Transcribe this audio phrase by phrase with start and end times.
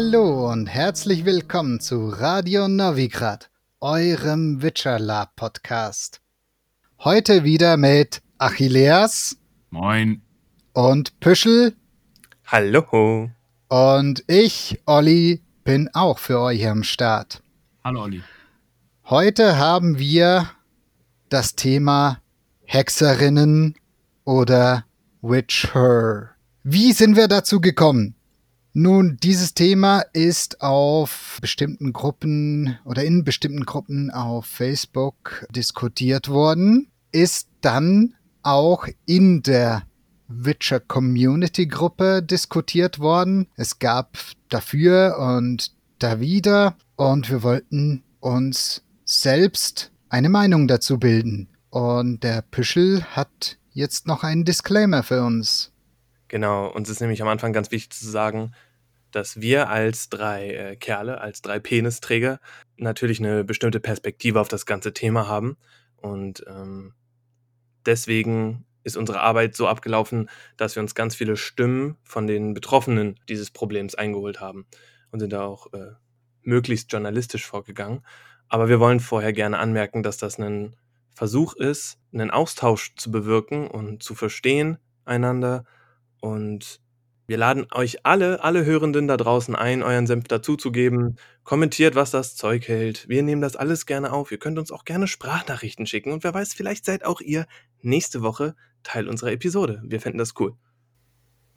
[0.00, 6.20] Hallo und herzlich willkommen zu Radio Novigrad, eurem Witcher Lab Podcast.
[7.00, 9.38] Heute wieder mit Achilleas.
[9.70, 10.22] Moin.
[10.72, 11.74] Und Püschel.
[12.46, 13.28] Hallo.
[13.68, 17.42] Und ich, Olli, bin auch für euch am Start.
[17.82, 18.22] Hallo, Olli.
[19.06, 20.48] Heute haben wir
[21.28, 22.20] das Thema
[22.66, 23.74] Hexerinnen
[24.24, 24.84] oder
[25.22, 26.36] Witcher.
[26.62, 28.14] Wie sind wir dazu gekommen?
[28.72, 36.88] Nun, dieses Thema ist auf bestimmten Gruppen oder in bestimmten Gruppen auf Facebook diskutiert worden,
[37.10, 39.82] ist dann auch in der
[40.28, 43.48] Witcher Community Gruppe diskutiert worden.
[43.56, 51.48] Es gab dafür und dawider und wir wollten uns selbst eine Meinung dazu bilden.
[51.70, 55.72] Und der Püschel hat jetzt noch einen Disclaimer für uns.
[56.28, 58.52] Genau, uns ist nämlich am Anfang ganz wichtig zu sagen,
[59.10, 62.40] dass wir als drei äh, Kerle, als drei Penisträger
[62.76, 65.56] natürlich eine bestimmte Perspektive auf das ganze Thema haben.
[65.96, 66.94] Und ähm,
[67.86, 73.18] deswegen ist unsere Arbeit so abgelaufen, dass wir uns ganz viele Stimmen von den Betroffenen
[73.28, 74.66] dieses Problems eingeholt haben
[75.10, 75.92] und sind da auch äh,
[76.42, 78.04] möglichst journalistisch vorgegangen.
[78.48, 80.76] Aber wir wollen vorher gerne anmerken, dass das ein
[81.14, 85.64] Versuch ist, einen Austausch zu bewirken und zu verstehen einander.
[86.20, 86.80] Und
[87.26, 91.18] wir laden euch alle, alle Hörenden da draußen ein, euren Senf dazuzugeben.
[91.44, 93.06] Kommentiert, was das Zeug hält.
[93.08, 94.32] Wir nehmen das alles gerne auf.
[94.32, 96.12] Ihr könnt uns auch gerne Sprachnachrichten schicken.
[96.12, 97.46] Und wer weiß, vielleicht seid auch ihr
[97.82, 99.82] nächste Woche Teil unserer Episode.
[99.84, 100.56] Wir fänden das cool.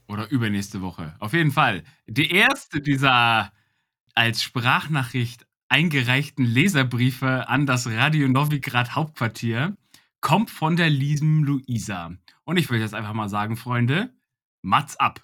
[0.07, 1.15] Oder übernächste Woche.
[1.19, 1.83] Auf jeden Fall.
[2.05, 3.53] Die erste dieser
[4.13, 9.77] als Sprachnachricht eingereichten Leserbriefe an das Radio Novigrad Hauptquartier
[10.19, 12.11] kommt von der lieben Luisa.
[12.43, 14.13] Und ich will jetzt einfach mal sagen, Freunde,
[14.61, 15.21] Mats ab.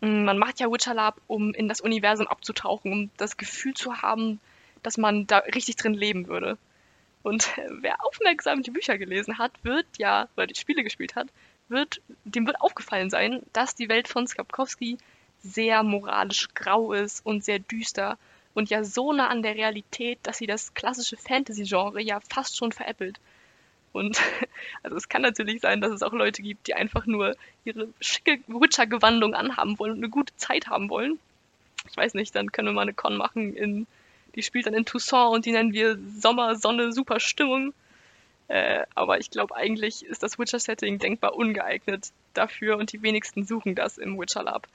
[0.00, 4.02] Mm, man macht ja Witcher Lab, um in das Universum abzutauchen, um das Gefühl zu
[4.02, 4.40] haben,
[4.82, 6.58] dass man da richtig drin leben würde.
[7.22, 7.48] Und
[7.80, 11.28] wer aufmerksam die Bücher gelesen hat, wird ja, oder die Spiele gespielt hat,
[11.68, 14.98] wird, dem wird aufgefallen sein, dass die Welt von Skapkowski
[15.40, 18.18] sehr moralisch grau ist und sehr düster
[18.54, 22.72] und ja so nah an der Realität, dass sie das klassische Fantasy-Genre ja fast schon
[22.72, 23.20] veräppelt.
[23.92, 24.20] Und
[24.82, 27.34] also es kann natürlich sein, dass es auch Leute gibt, die einfach nur
[27.64, 31.18] ihre schicke Witcher-Gewandung anhaben wollen und eine gute Zeit haben wollen.
[31.90, 33.86] Ich weiß nicht, dann können wir mal eine Con machen in,
[34.34, 37.72] die spielt dann in Toussaint und die nennen wir Sommer, Sonne, super Stimmung.
[38.48, 43.74] Äh, aber ich glaube, eigentlich ist das Witcher-Setting denkbar ungeeignet dafür und die wenigsten suchen
[43.74, 44.66] das im Witcher Lab.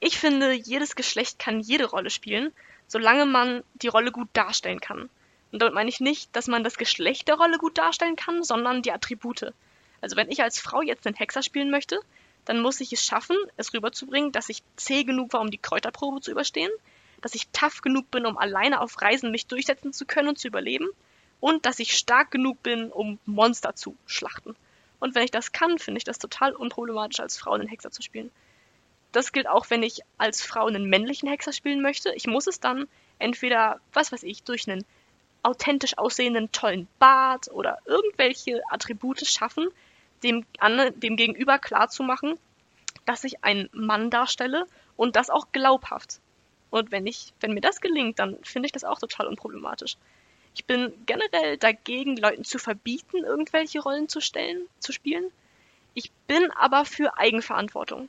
[0.00, 2.52] Ich finde, jedes Geschlecht kann jede Rolle spielen,
[2.88, 5.08] solange man die Rolle gut darstellen kann.
[5.52, 8.82] Und damit meine ich nicht, dass man das Geschlecht der Rolle gut darstellen kann, sondern
[8.82, 9.52] die Attribute.
[10.00, 12.00] Also wenn ich als Frau jetzt einen Hexer spielen möchte,
[12.46, 16.20] dann muss ich es schaffen, es rüberzubringen, dass ich zäh genug war, um die Kräuterprobe
[16.20, 16.70] zu überstehen,
[17.20, 20.48] dass ich tough genug bin, um alleine auf Reisen mich durchsetzen zu können und zu
[20.48, 20.88] überleben
[21.38, 24.56] und dass ich stark genug bin, um Monster zu schlachten.
[24.98, 28.02] Und wenn ich das kann, finde ich das total unproblematisch, als Frau einen Hexer zu
[28.02, 28.30] spielen.
[29.12, 32.12] Das gilt auch, wenn ich als Frau einen männlichen Hexer spielen möchte.
[32.14, 34.84] Ich muss es dann entweder, was weiß ich, durch einen
[35.42, 39.68] authentisch aussehenden tollen Bart oder irgendwelche Attribute schaffen,
[40.22, 42.38] dem, an, dem Gegenüber klarzumachen,
[43.06, 44.66] dass ich einen Mann darstelle
[44.96, 46.20] und das auch glaubhaft.
[46.70, 49.96] Und wenn ich, wenn mir das gelingt, dann finde ich das auch total unproblematisch.
[50.54, 55.30] Ich bin generell dagegen, Leuten zu verbieten, irgendwelche Rollen zu stellen, zu spielen.
[55.94, 58.08] Ich bin aber für Eigenverantwortung.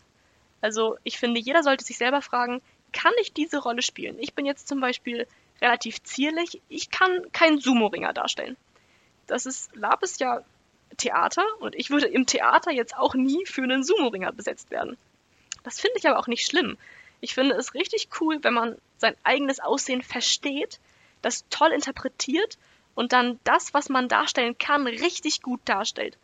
[0.62, 2.62] Also ich finde, jeder sollte sich selber fragen,
[2.94, 4.18] kann ich diese Rolle spielen?
[4.20, 5.28] Ich bin jetzt zum Beispiel
[5.64, 8.56] relativ zierlich, ich kann keinen Sumo-Ringer darstellen.
[9.26, 10.42] Das ist, Lab ist ja
[10.98, 14.98] Theater und ich würde im Theater jetzt auch nie für einen Sumo-Ringer besetzt werden.
[15.64, 16.78] Das finde ich aber auch nicht schlimm.
[17.22, 20.80] Ich finde es richtig cool, wenn man sein eigenes Aussehen versteht,
[21.22, 22.60] das toll interpretiert
[22.94, 26.18] und dann das, was man darstellen kann, richtig gut darstellt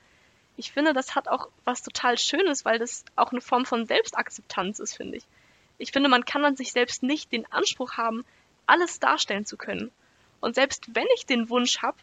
[0.60, 4.80] ich finde, das hat auch was total Schönes, weil das auch eine Form von Selbstakzeptanz
[4.80, 5.24] ist, finde ich.
[5.78, 8.26] Ich finde, man kann an sich selbst nicht den Anspruch haben,
[8.70, 9.92] alles darstellen zu können.
[10.40, 11.98] Und selbst wenn ich den Wunsch habe,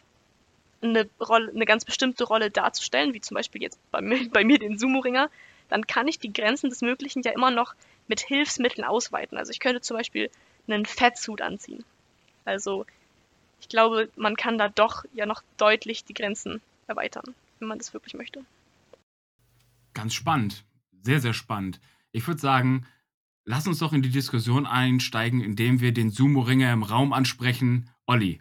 [0.81, 4.59] eine, Rolle, eine ganz bestimmte Rolle darzustellen, wie zum Beispiel jetzt bei mir, bei mir
[4.59, 5.29] den Sumo-Ringer,
[5.69, 7.73] dann kann ich die Grenzen des Möglichen ja immer noch
[8.07, 9.37] mit Hilfsmitteln ausweiten.
[9.37, 10.29] Also ich könnte zum Beispiel
[10.67, 11.83] einen Fettsuit anziehen.
[12.45, 12.85] Also
[13.59, 17.93] ich glaube, man kann da doch ja noch deutlich die Grenzen erweitern wenn man das
[17.93, 18.45] wirklich möchte.
[19.93, 20.63] Ganz spannend.
[21.01, 21.79] Sehr, sehr spannend.
[22.11, 22.85] Ich würde sagen,
[23.47, 27.89] lass uns doch in die Diskussion einsteigen, indem wir den Sumo-Ringer im Raum ansprechen.
[28.05, 28.39] Olli,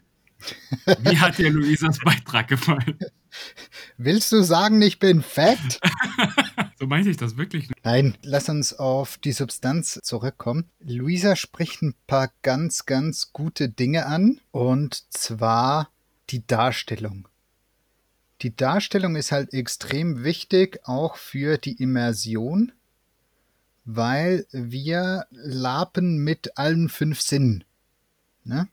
[1.00, 2.98] wie hat dir Luisas Beitrag gefallen?
[3.96, 5.80] Willst du sagen, ich bin fett?
[6.78, 7.84] So meinte ich das wirklich nicht.
[7.84, 10.68] Nein, lass uns auf die Substanz zurückkommen.
[10.80, 14.42] Luisa spricht ein paar ganz, ganz gute Dinge an.
[14.50, 15.88] Und zwar
[16.28, 17.28] die Darstellung.
[18.42, 22.72] Die Darstellung ist halt extrem wichtig, auch für die Immersion,
[23.86, 27.64] weil wir lapen mit allen fünf Sinnen.
[28.44, 28.68] Ne?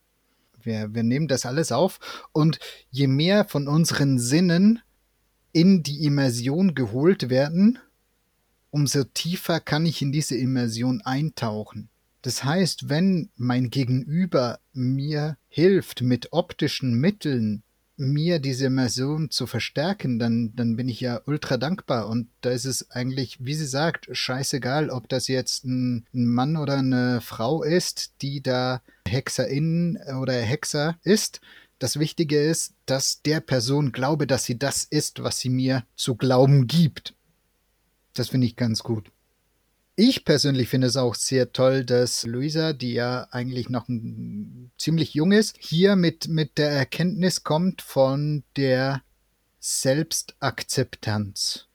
[0.61, 1.99] Wir, wir nehmen das alles auf
[2.31, 4.81] und je mehr von unseren Sinnen
[5.51, 7.79] in die Immersion geholt werden,
[8.71, 11.89] umso tiefer kann ich in diese Immersion eintauchen.
[12.23, 17.61] Das heißt, wenn mein Gegenüber mir hilft, mit optischen Mitteln
[17.95, 22.07] mir diese Immersion zu verstärken, dann, dann bin ich ja ultra dankbar.
[22.09, 26.57] Und da ist es eigentlich, wie sie sagt, scheißegal, ob das jetzt ein, ein Mann
[26.57, 31.41] oder eine Frau ist, die da Hexerin oder Hexer ist.
[31.79, 36.15] Das Wichtige ist, dass der Person glaube, dass sie das ist, was sie mir zu
[36.15, 37.13] glauben gibt.
[38.13, 39.11] Das finde ich ganz gut.
[39.95, 45.13] Ich persönlich finde es auch sehr toll, dass Luisa, die ja eigentlich noch ein, ziemlich
[45.13, 49.03] jung ist, hier mit, mit der Erkenntnis kommt von der
[49.59, 51.67] Selbstakzeptanz.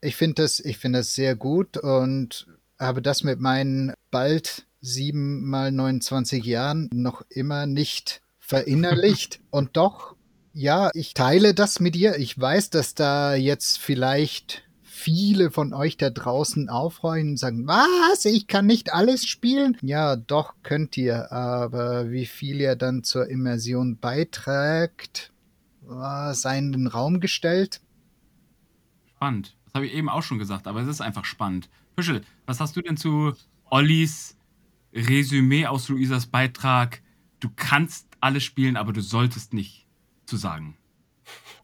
[0.00, 2.48] Ich finde das, ich finde das sehr gut und
[2.80, 10.16] habe das mit meinen bald sieben mal 29 Jahren noch immer nicht verinnerlicht und doch,
[10.52, 12.18] ja, ich teile das mit dir.
[12.18, 14.67] Ich weiß, dass da jetzt vielleicht
[14.98, 19.76] viele von euch da draußen aufheulen und sagen, was, ich kann nicht alles spielen?
[19.80, 25.32] Ja, doch könnt ihr, aber wie viel ihr dann zur Immersion beiträgt,
[25.86, 27.80] sei in den Raum gestellt.
[29.06, 29.56] Spannend.
[29.66, 31.68] Das habe ich eben auch schon gesagt, aber es ist einfach spannend.
[31.96, 33.34] Fischel, was hast du denn zu
[33.70, 34.36] Ollis
[34.92, 37.02] Resümee aus Luisas Beitrag?
[37.40, 39.86] Du kannst alles spielen, aber du solltest nicht
[40.26, 40.76] zu sagen.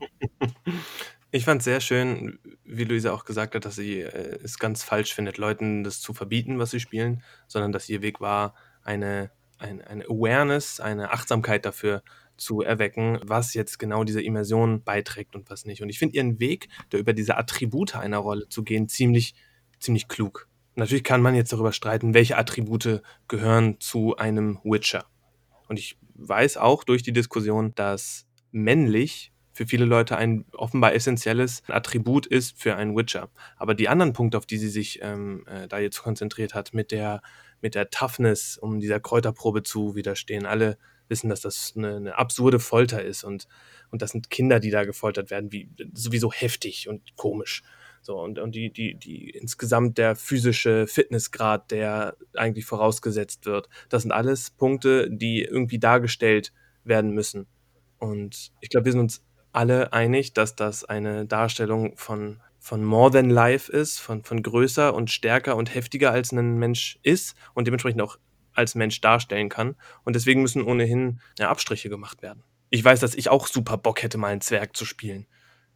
[1.35, 4.85] Ich fand es sehr schön, wie Luisa auch gesagt hat, dass sie äh, es ganz
[4.85, 8.55] falsch findet, Leuten das zu verbieten, was sie spielen, sondern dass ihr Weg war,
[8.85, 12.05] eine, ein, eine Awareness, eine Achtsamkeit dafür
[12.37, 15.83] zu erwecken, was jetzt genau dieser Immersion beiträgt und was nicht.
[15.83, 19.35] Und ich finde ihren Weg, da über diese Attribute einer Rolle zu gehen, ziemlich,
[19.81, 20.47] ziemlich klug.
[20.77, 25.05] Natürlich kann man jetzt darüber streiten, welche Attribute gehören zu einem Witcher.
[25.67, 31.63] Und ich weiß auch durch die Diskussion, dass männlich für viele Leute ein offenbar essentielles
[31.69, 33.31] Attribut ist für einen Witcher.
[33.57, 36.91] Aber die anderen Punkte, auf die sie sich ähm, äh, da jetzt konzentriert hat, mit
[36.91, 37.23] der,
[37.63, 40.77] mit der Toughness, um dieser Kräuterprobe zu widerstehen, alle
[41.09, 43.47] wissen, dass das eine, eine absurde Folter ist und,
[43.91, 47.63] und das sind Kinder, die da gefoltert werden, wie sowieso heftig und komisch.
[48.03, 54.03] So, und, und die, die, die insgesamt der physische Fitnessgrad, der eigentlich vorausgesetzt wird, das
[54.03, 56.53] sind alles Punkte, die irgendwie dargestellt
[56.83, 57.47] werden müssen.
[57.99, 59.23] Und ich glaube, wir sind uns
[59.55, 64.95] alle einig, dass das eine Darstellung von, von More Than Life ist, von, von größer
[64.95, 68.19] und stärker und heftiger als ein Mensch ist und dementsprechend auch
[68.53, 69.77] als Mensch darstellen kann.
[70.05, 72.43] Und deswegen müssen ohnehin ja, Abstriche gemacht werden.
[72.71, 75.27] Ich weiß, dass ich auch super Bock hätte, mal einen Zwerg zu spielen.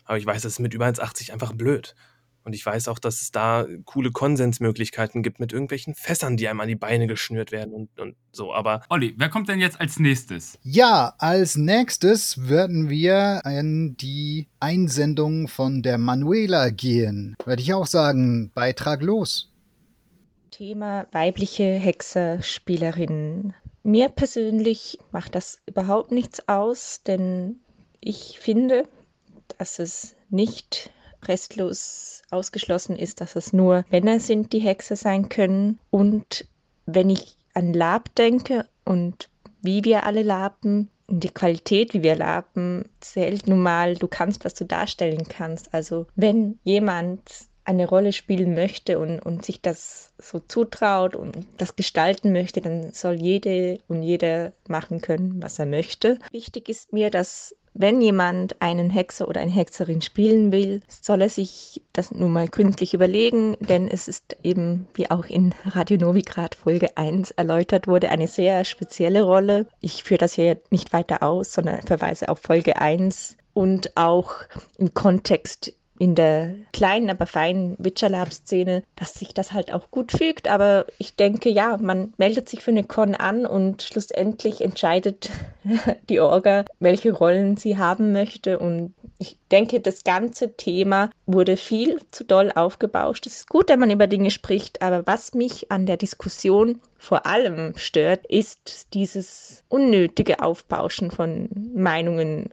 [0.04, 1.94] Aber ich weiß, das ist mit über 1,80 einfach blöd.
[2.48, 6.60] Und ich weiß auch, dass es da coole Konsensmöglichkeiten gibt mit irgendwelchen Fässern, die einem
[6.60, 8.55] an die Beine geschnürt werden und, und so.
[8.55, 8.81] Aber.
[8.88, 10.58] Olli, wer kommt denn jetzt als nächstes?
[10.62, 17.36] Ja, als nächstes würden wir in die Einsendung von der Manuela gehen.
[17.44, 19.52] Würde ich auch sagen, Beitrag los.
[20.50, 23.52] Thema weibliche Hexerspielerinnen.
[23.82, 27.56] Mir persönlich macht das überhaupt nichts aus, denn
[28.00, 28.88] ich finde,
[29.58, 30.90] dass es nicht
[31.24, 35.79] restlos ausgeschlossen ist, dass es nur Männer sind, die Hexe sein können.
[35.91, 36.47] Und
[36.87, 39.29] wenn ich an Lab denke und
[39.63, 44.55] wie wir alle laben, die Qualität, wie wir laben, zählt nun mal, du kannst, was
[44.55, 45.73] du darstellen kannst.
[45.73, 47.23] Also wenn jemand
[47.65, 52.93] eine Rolle spielen möchte und, und sich das so zutraut und das gestalten möchte, dann
[52.93, 56.19] soll jede und jeder machen können, was er möchte.
[56.31, 61.29] Wichtig ist mir, dass wenn jemand einen Hexer oder eine Hexerin spielen will, soll er
[61.29, 66.56] sich das nun mal gründlich überlegen, denn es ist eben, wie auch in Radio Novigrad
[66.56, 69.67] Folge 1 erläutert wurde, eine sehr spezielle Rolle.
[69.81, 74.35] Ich führe das hier nicht weiter aus, sondern verweise auf Folge 1 und auch
[74.77, 79.90] im Kontext in der kleinen, aber feinen Witcher Lab Szene, dass sich das halt auch
[79.90, 80.48] gut fügt.
[80.48, 85.31] Aber ich denke, ja, man meldet sich für eine Con an und schlussendlich entscheidet
[86.08, 88.58] die Orga, welche Rollen sie haben möchte.
[88.58, 93.26] Und ich denke, das ganze Thema wurde viel zu doll aufgebauscht.
[93.26, 97.26] Es ist gut, wenn man über Dinge spricht, aber was mich an der Diskussion vor
[97.26, 102.50] allem stört, ist dieses unnötige Aufbauschen von Meinungen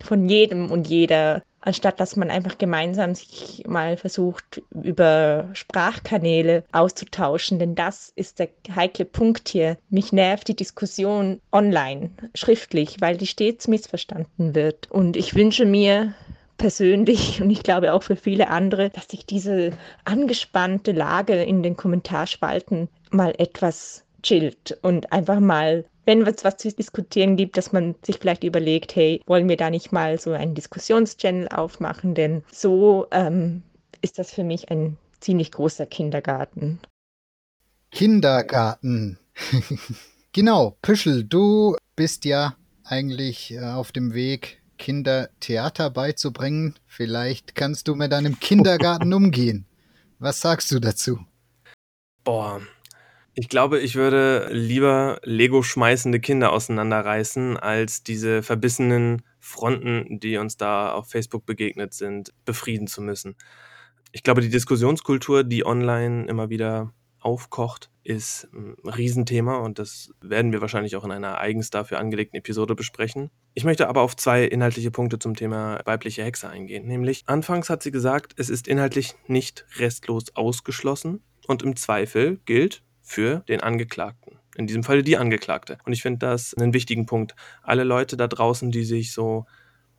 [0.00, 7.58] von jedem und jeder, anstatt dass man einfach gemeinsam sich mal versucht, über Sprachkanäle auszutauschen.
[7.58, 9.76] Denn das ist der heikle Punkt hier.
[9.90, 14.90] Mich nervt die Diskussion online, schriftlich, weil die stets missverstanden wird.
[14.90, 16.14] Und ich wünsche mir,
[16.58, 19.72] persönlich und ich glaube auch für viele andere, dass sich diese
[20.04, 26.72] angespannte Lage in den Kommentarspalten mal etwas chillt und einfach mal, wenn es was zu
[26.72, 30.54] diskutieren gibt, dass man sich vielleicht überlegt, hey, wollen wir da nicht mal so einen
[30.54, 32.14] Diskussionschannel aufmachen?
[32.14, 33.62] Denn so ähm,
[34.00, 36.80] ist das für mich ein ziemlich großer Kindergarten.
[37.90, 39.18] Kindergarten.
[40.32, 46.76] genau, Püschel, du bist ja eigentlich äh, auf dem Weg, Kinder Theater beizubringen.
[46.86, 49.66] Vielleicht kannst du mit deinem Kindergarten umgehen.
[50.18, 51.18] Was sagst du dazu?
[52.24, 52.62] Boah,
[53.38, 60.56] ich glaube, ich würde lieber Lego schmeißende Kinder auseinanderreißen, als diese verbissenen Fronten, die uns
[60.56, 63.36] da auf Facebook begegnet sind, befrieden zu müssen.
[64.10, 70.50] Ich glaube, die Diskussionskultur, die online immer wieder aufkocht, ist ein Riesenthema und das werden
[70.50, 73.30] wir wahrscheinlich auch in einer eigens dafür angelegten Episode besprechen.
[73.54, 76.88] Ich möchte aber auf zwei inhaltliche Punkte zum Thema weibliche Hexe eingehen.
[76.88, 82.82] Nämlich, anfangs hat sie gesagt, es ist inhaltlich nicht restlos ausgeschlossen und im Zweifel gilt,
[83.08, 84.38] für den Angeklagten.
[84.54, 85.78] In diesem Fall die Angeklagte.
[85.86, 87.34] Und ich finde das einen wichtigen Punkt.
[87.62, 89.46] Alle Leute da draußen, die sich so,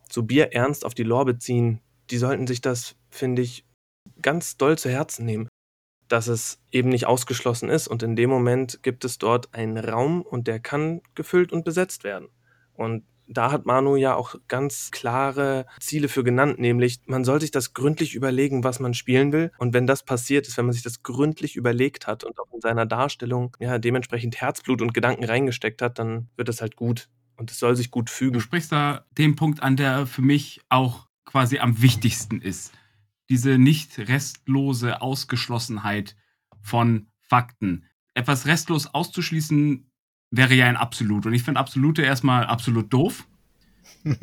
[0.08, 3.66] so bierernst auf die Lorbe ziehen, die sollten sich das, finde ich,
[4.22, 5.48] ganz doll zu Herzen nehmen,
[6.06, 7.88] dass es eben nicht ausgeschlossen ist.
[7.88, 12.04] Und in dem Moment gibt es dort einen Raum und der kann gefüllt und besetzt
[12.04, 12.28] werden.
[12.74, 17.52] Und da hat Manu ja auch ganz klare Ziele für genannt, nämlich man soll sich
[17.52, 19.52] das gründlich überlegen, was man spielen will.
[19.58, 22.60] Und wenn das passiert ist, wenn man sich das gründlich überlegt hat und auch in
[22.60, 27.08] seiner Darstellung ja dementsprechend Herzblut und Gedanken reingesteckt hat, dann wird das halt gut.
[27.36, 28.34] Und es soll sich gut fügen.
[28.34, 32.72] Du sprichst da den Punkt an, der für mich auch quasi am wichtigsten ist.
[33.30, 36.16] Diese nicht restlose Ausgeschlossenheit
[36.60, 37.86] von Fakten.
[38.12, 39.89] Etwas restlos auszuschließen
[40.30, 41.26] wäre ja ein Absolut.
[41.26, 43.26] Und ich finde Absolute erstmal absolut doof.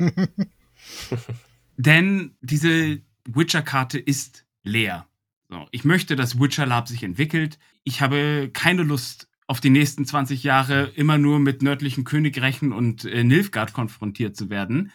[1.76, 5.06] Denn diese Witcher-Karte ist leer.
[5.48, 7.58] So, ich möchte, dass Witcher Lab sich entwickelt.
[7.84, 13.06] Ich habe keine Lust, auf die nächsten 20 Jahre immer nur mit nördlichen Königreichen und
[13.06, 14.92] äh, Nilfgaard konfrontiert zu werden.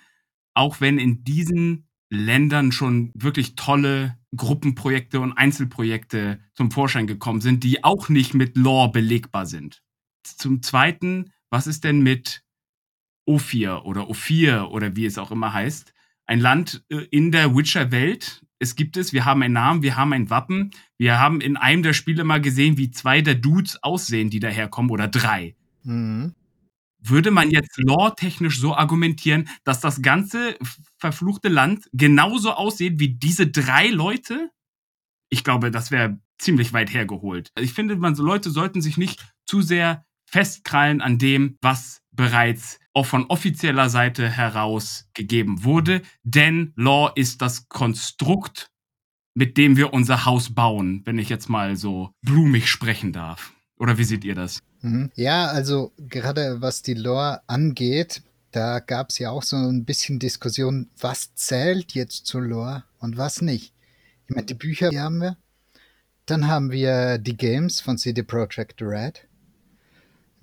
[0.53, 7.63] Auch wenn in diesen Ländern schon wirklich tolle Gruppenprojekte und Einzelprojekte zum Vorschein gekommen sind,
[7.63, 9.82] die auch nicht mit Lore belegbar sind
[10.23, 12.43] zum Zweiten, was ist denn mit
[13.25, 15.93] Ophir oder Ophir oder wie es auch immer heißt?
[16.25, 18.45] Ein Land äh, in der Witcher-Welt.
[18.59, 20.71] Es gibt es, wir haben einen Namen, wir haben ein Wappen.
[20.97, 24.91] Wir haben in einem der Spiele mal gesehen, wie zwei der Dudes aussehen, die daherkommen,
[24.91, 25.55] oder drei.
[25.83, 26.33] Mhm.
[26.99, 30.57] Würde man jetzt lore-technisch so argumentieren, dass das ganze
[30.97, 34.49] verfluchte Land genauso aussieht wie diese drei Leute?
[35.29, 37.51] Ich glaube, das wäre ziemlich weit hergeholt.
[37.59, 43.05] Ich finde, man, Leute sollten sich nicht zu sehr festkrallen an dem, was bereits auch
[43.05, 46.01] von offizieller Seite heraus gegeben wurde.
[46.23, 48.71] Denn Law ist das Konstrukt,
[49.35, 53.53] mit dem wir unser Haus bauen, wenn ich jetzt mal so blumig sprechen darf.
[53.77, 54.59] Oder wie seht ihr das?
[54.81, 55.11] Mhm.
[55.13, 60.17] Ja, also gerade was die Lore angeht, da gab es ja auch so ein bisschen
[60.17, 63.71] Diskussion, was zählt jetzt zur Lore und was nicht.
[64.27, 65.37] Ich meine, die Bücher die haben wir.
[66.25, 69.27] Dann haben wir die Games von CD Projekt Red.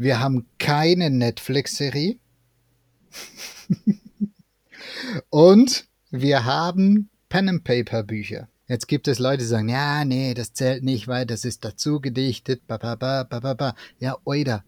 [0.00, 2.16] Wir haben keine Netflix-Serie.
[5.28, 8.48] Und wir haben Pen-and-Paper-Bücher.
[8.66, 12.00] Jetzt gibt es Leute, die sagen, ja, nee, das zählt nicht, weil das ist dazu
[12.00, 12.66] gedichtet.
[12.66, 13.74] Ba, ba, ba, ba, ba.
[13.98, 14.64] Ja, oida.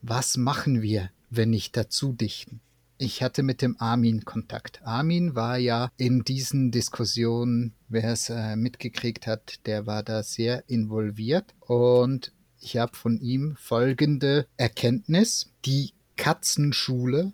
[0.00, 2.62] Was machen wir, wenn nicht dazu dichten?
[2.96, 4.80] Ich hatte mit dem Armin Kontakt.
[4.86, 10.66] Armin war ja in diesen Diskussionen, wer es äh, mitgekriegt hat, der war da sehr
[10.66, 11.54] involviert.
[11.60, 15.52] Und ich habe von ihm folgende Erkenntnis.
[15.64, 17.32] Die Katzenschule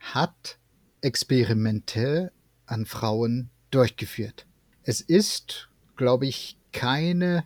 [0.00, 0.58] hat
[1.00, 2.32] Experimente
[2.66, 4.46] an Frauen durchgeführt.
[4.82, 7.44] Es ist, glaube ich, keine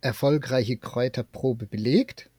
[0.00, 2.30] erfolgreiche Kräuterprobe belegt.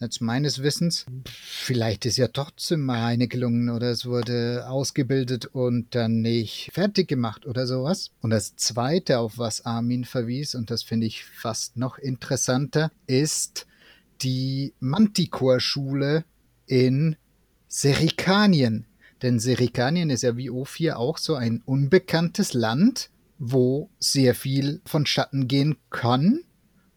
[0.00, 5.94] Jetzt meines Wissens, vielleicht ist ja trotzdem mal eine gelungen oder es wurde ausgebildet und
[5.94, 8.10] dann nicht fertig gemacht oder sowas.
[8.20, 13.66] Und das zweite, auf was Armin verwies, und das finde ich fast noch interessanter, ist
[14.20, 16.24] die Manticore-Schule
[16.66, 17.16] in
[17.68, 18.86] Serikanien.
[19.22, 25.06] Denn Serikanien ist ja wie O4 auch so ein unbekanntes Land, wo sehr viel von
[25.06, 26.40] Schatten gehen kann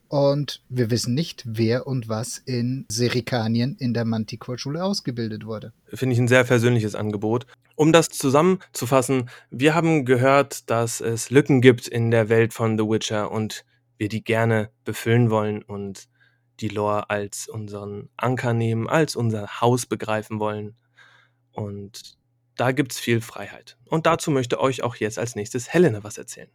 [0.09, 5.73] und wir wissen nicht, wer und was in Serikanien in der Manticore-Schule ausgebildet wurde.
[5.93, 7.45] Finde ich ein sehr persönliches Angebot.
[7.75, 12.85] Um das zusammenzufassen, wir haben gehört, dass es Lücken gibt in der Welt von The
[12.85, 13.65] Witcher und
[13.97, 16.07] wir die gerne befüllen wollen und
[16.59, 20.75] die Lore als unseren Anker nehmen, als unser Haus begreifen wollen.
[21.51, 22.17] Und
[22.55, 23.77] da gibt's viel Freiheit.
[23.85, 26.49] Und dazu möchte euch auch jetzt als nächstes Helena was erzählen.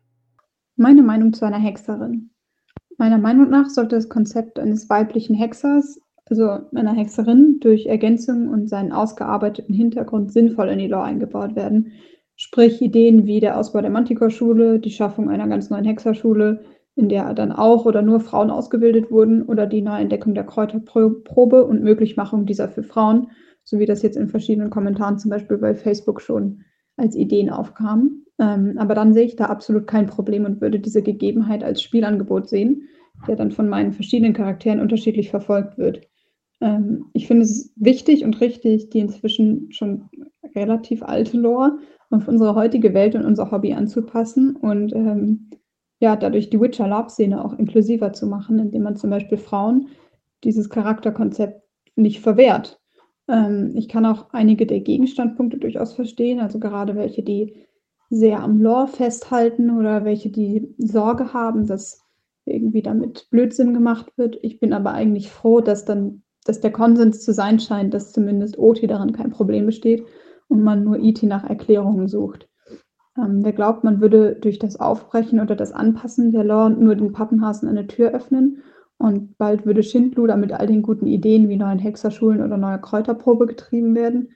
[0.74, 2.31] Meine Meinung zu einer Hexerin.
[3.02, 8.68] Meiner Meinung nach sollte das Konzept eines weiblichen Hexers, also einer Hexerin, durch Ergänzung und
[8.68, 11.90] seinen ausgearbeiteten Hintergrund sinnvoll in die Lore eingebaut werden.
[12.36, 16.60] Sprich Ideen wie der Ausbau der Manticore-Schule, die Schaffung einer ganz neuen Hexerschule,
[16.94, 21.82] in der dann auch oder nur Frauen ausgebildet wurden, oder die Neuentdeckung der Kräuterprobe und
[21.82, 23.32] Möglichmachung dieser für Frauen,
[23.64, 26.62] so wie das jetzt in verschiedenen Kommentaren zum Beispiel bei Facebook schon
[26.96, 28.22] als Ideen aufkam.
[28.38, 32.48] Ähm, aber dann sehe ich da absolut kein Problem und würde diese Gegebenheit als Spielangebot
[32.48, 32.88] sehen,
[33.26, 36.08] der dann von meinen verschiedenen Charakteren unterschiedlich verfolgt wird.
[36.60, 40.08] Ähm, ich finde es wichtig und richtig, die inzwischen schon
[40.54, 41.78] relativ alte Lore
[42.10, 45.50] auf unsere heutige Welt und unser Hobby anzupassen und ähm,
[45.98, 49.88] ja, dadurch die Witcher Lab-Szene auch inklusiver zu machen, indem man zum Beispiel Frauen
[50.44, 51.62] dieses Charakterkonzept
[51.94, 52.80] nicht verwehrt.
[53.28, 57.54] Ähm, ich kann auch einige der Gegenstandpunkte durchaus verstehen, also gerade welche, die
[58.10, 62.01] sehr am Lore festhalten oder welche, die Sorge haben, dass
[62.44, 64.38] irgendwie damit Blödsinn gemacht wird.
[64.42, 68.58] Ich bin aber eigentlich froh, dass dann, dass der Konsens zu sein scheint, dass zumindest
[68.58, 70.04] OT daran kein Problem besteht
[70.48, 72.48] und man nur IT nach Erklärungen sucht.
[73.16, 77.12] Ähm, wer glaubt, man würde durch das Aufbrechen oder das Anpassen der Lore nur den
[77.12, 78.62] Pappenhasen eine Tür öffnen
[78.98, 83.46] und bald würde Schindluder mit all den guten Ideen wie neuen Hexerschulen oder neuer Kräuterprobe
[83.46, 84.30] getrieben werden,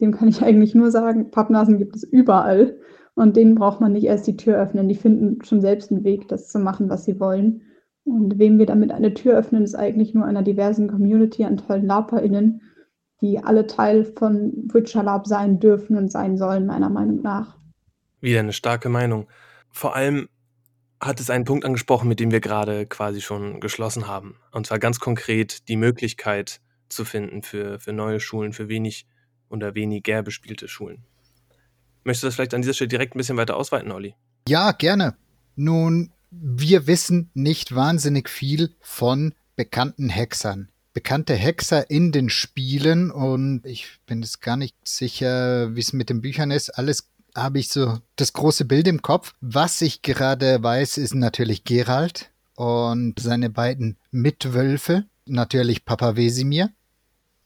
[0.00, 2.78] dem kann ich eigentlich nur sagen, Pappnasen gibt es überall
[3.20, 4.88] und denen braucht man nicht erst die Tür öffnen.
[4.88, 7.60] Die finden schon selbst einen Weg, das zu machen, was sie wollen.
[8.04, 11.86] Und wem wir damit eine Tür öffnen, ist eigentlich nur einer diversen Community an tollen
[11.86, 12.62] LARPerInnen,
[13.20, 17.58] die alle Teil von Witcher Lab sein dürfen und sein sollen, meiner Meinung nach.
[18.22, 19.28] Wieder eine starke Meinung.
[19.70, 20.28] Vor allem
[20.98, 24.36] hat es einen Punkt angesprochen, mit dem wir gerade quasi schon geschlossen haben.
[24.52, 29.06] Und zwar ganz konkret die Möglichkeit zu finden für, für neue Schulen, für wenig
[29.50, 31.04] oder weniger bespielte Schulen.
[32.04, 34.14] Möchtest du das vielleicht an dieser Stelle direkt ein bisschen weiter ausweiten, Olli?
[34.48, 35.16] Ja, gerne.
[35.56, 40.68] Nun, wir wissen nicht wahnsinnig viel von bekannten Hexern.
[40.92, 46.10] Bekannte Hexer in den Spielen und ich bin jetzt gar nicht sicher, wie es mit
[46.10, 46.70] den Büchern ist.
[46.70, 49.34] Alles habe ich so das große Bild im Kopf.
[49.40, 56.70] Was ich gerade weiß, ist natürlich Gerald und seine beiden Mitwölfe, natürlich Papa Wesimir.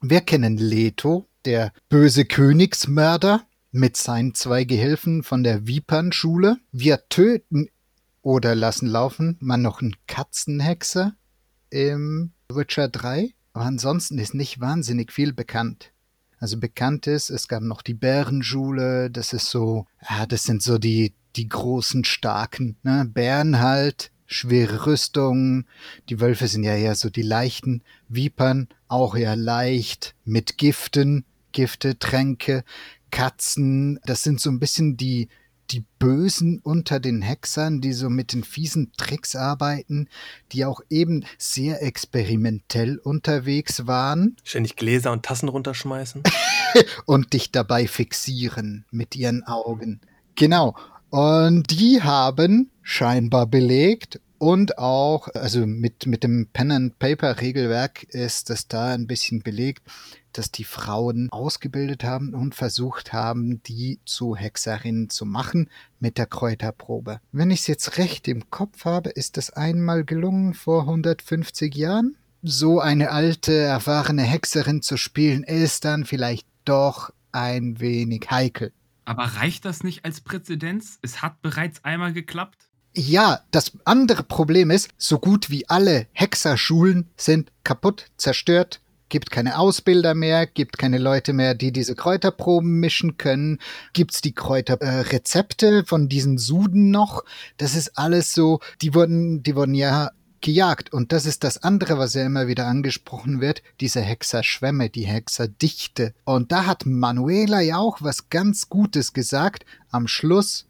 [0.01, 6.59] Wir kennen Leto, der böse Königsmörder mit seinen zwei Gehilfen von der Vipern-Schule.
[6.71, 7.67] Wir töten
[8.23, 11.15] oder lassen laufen man noch einen Katzenhexer
[11.71, 13.35] im Witcher 3.
[13.53, 15.91] Aber ansonsten ist nicht wahnsinnig viel bekannt.
[16.39, 20.79] Also bekannt ist, es gab noch die Bärenschule, das ist so, ja, das sind so
[20.79, 23.11] die, die großen, starken, ne?
[23.13, 25.67] Bären halt, schwere Rüstungen,
[26.09, 31.99] die Wölfe sind ja eher so die leichten, Vipern auch eher leicht, mit Giften, Gifte,
[31.99, 32.65] Tränke,
[33.15, 35.29] Katzen, das sind so ein bisschen die,
[35.71, 40.09] die Bösen unter den Hexern, die so mit den fiesen Tricks arbeiten,
[40.51, 44.37] die auch eben sehr experimentell unterwegs waren.
[44.43, 46.25] Ständig Gläser und Tassen runterschmeißen.
[47.07, 50.01] und dich dabei fixieren mit ihren Augen.
[50.35, 50.75] Genau.
[51.11, 58.93] Und die haben scheinbar belegt und auch, also mit, mit dem Pen-and-Paper-Regelwerk ist das da
[58.93, 59.83] ein bisschen belegt,
[60.35, 66.27] dass die Frauen ausgebildet haben und versucht haben, die zu Hexerinnen zu machen mit der
[66.27, 67.21] Kräuterprobe.
[67.33, 72.15] Wenn ich es jetzt recht im Kopf habe, ist das einmal gelungen vor 150 Jahren.
[72.43, 78.75] So eine alte, erfahrene Hexerin zu spielen, ist dann vielleicht doch ein wenig heikel.
[79.07, 80.99] Aber reicht das nicht als Präzedenz?
[81.01, 82.69] Es hat bereits einmal geklappt.
[82.97, 89.59] Ja, das andere Problem ist, so gut wie alle Hexerschulen sind kaputt, zerstört, gibt keine
[89.59, 93.59] Ausbilder mehr, gibt keine Leute mehr, die diese Kräuterproben mischen können,
[93.95, 97.25] gibt's die Kräuterrezepte äh, von diesen Suden noch.
[97.57, 100.93] Das ist alles so, die wurden, die wurden ja gejagt.
[100.93, 106.15] Und das ist das andere, was ja immer wieder angesprochen wird, diese Hexerschwämme, die Hexerdichte.
[106.25, 109.65] Und da hat Manuela ja auch was ganz Gutes gesagt.
[109.91, 110.67] Am Schluss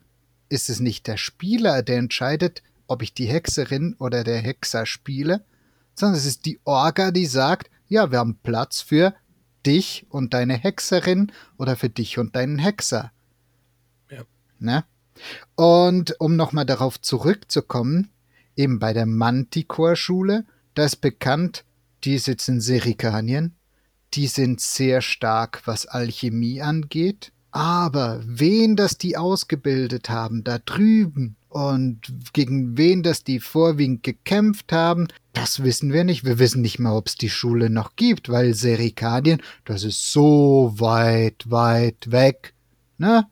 [0.55, 5.45] ist es nicht der Spieler, der entscheidet, ob ich die Hexerin oder der Hexer spiele,
[5.95, 9.15] sondern es ist die Orga, die sagt, ja, wir haben Platz für
[9.67, 13.13] dich und deine Hexerin oder für dich und deinen Hexer.
[14.11, 14.23] Ja.
[14.59, 14.85] Ne?
[15.55, 18.11] Und um nochmal darauf zurückzukommen,
[18.57, 21.65] eben bei der Manticore-Schule, da ist bekannt,
[22.05, 23.57] die sitzen in Serikanien,
[24.15, 31.37] die sind sehr stark, was Alchemie angeht, Aber wen das die ausgebildet haben, da drüben,
[31.51, 32.01] und
[32.33, 36.25] gegen wen das die vorwiegend gekämpft haben, das wissen wir nicht.
[36.25, 40.75] Wir wissen nicht mal, ob es die Schule noch gibt, weil Serikadien, das ist so
[40.79, 42.55] weit, weit weg.
[42.99, 43.25] Ne?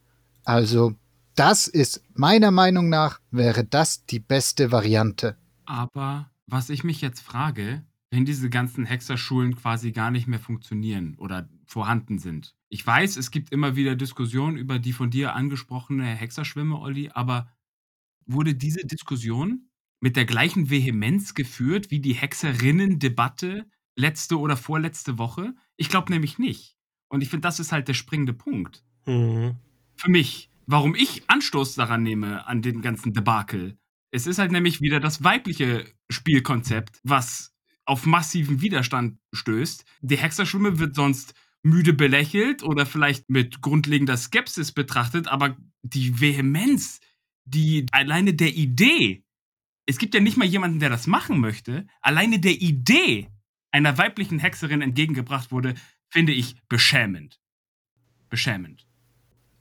[0.44, 0.94] Also,
[1.34, 5.36] das ist meiner Meinung nach, wäre das die beste Variante.
[5.64, 7.82] Aber was ich mich jetzt frage,
[8.12, 12.54] wenn diese ganzen Hexerschulen quasi gar nicht mehr funktionieren oder vorhanden sind.
[12.72, 17.52] Ich weiß, es gibt immer wieder Diskussionen über die von dir angesprochene Hexerschwimme, Olli, aber
[18.24, 19.68] wurde diese Diskussion
[20.00, 25.54] mit der gleichen Vehemenz geführt wie die Hexerinnen-Debatte letzte oder vorletzte Woche?
[25.76, 26.78] Ich glaube nämlich nicht.
[27.08, 28.82] Und ich finde, das ist halt der springende Punkt.
[29.04, 29.56] Mhm.
[29.96, 33.76] Für mich, warum ich Anstoß daran nehme, an dem ganzen Debakel.
[34.12, 37.54] Es ist halt nämlich wieder das weibliche Spielkonzept, was
[37.84, 39.84] auf massiven Widerstand stößt.
[40.00, 47.00] Die Hexerschwimme wird sonst müde belächelt oder vielleicht mit grundlegender Skepsis betrachtet, aber die Vehemenz,
[47.44, 49.24] die alleine der Idee,
[49.86, 53.28] es gibt ja nicht mal jemanden, der das machen möchte, alleine der Idee
[53.70, 55.74] einer weiblichen Hexerin entgegengebracht wurde,
[56.08, 57.40] finde ich beschämend.
[58.28, 58.86] Beschämend.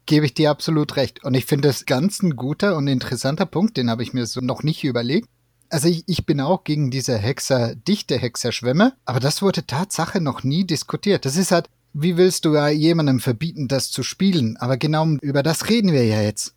[0.05, 1.23] Gebe ich dir absolut recht.
[1.23, 4.41] Und ich finde das ganz ein guter und interessanter Punkt, den habe ich mir so
[4.41, 5.29] noch nicht überlegt.
[5.69, 10.43] Also ich, ich bin auch gegen diese Hexer, dichte Hexerschwämme, aber das wurde Tatsache noch
[10.43, 11.23] nie diskutiert.
[11.23, 14.57] Das ist halt, wie willst du ja jemandem verbieten, das zu spielen?
[14.57, 16.55] Aber genau über das reden wir ja jetzt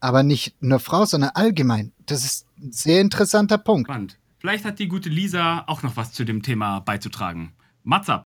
[0.00, 1.92] aber nicht nur Frau, sondern allgemein.
[2.06, 3.88] Das ist ein sehr interessanter Punkt.
[3.88, 4.18] Spannend.
[4.38, 7.54] Vielleicht hat die gute Lisa auch noch was zu dem Thema beizutragen.
[7.82, 8.24] Matza.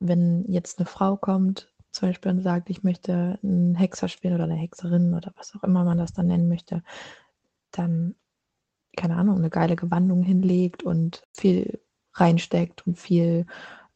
[0.00, 4.44] Wenn jetzt eine Frau kommt, zum Beispiel und sagt, ich möchte einen Hexer spielen oder
[4.44, 6.82] eine Hexerin oder was auch immer man das dann nennen möchte,
[7.70, 8.16] dann,
[8.96, 11.80] keine Ahnung, eine geile Gewandung hinlegt und viel
[12.12, 13.46] reinsteckt und viel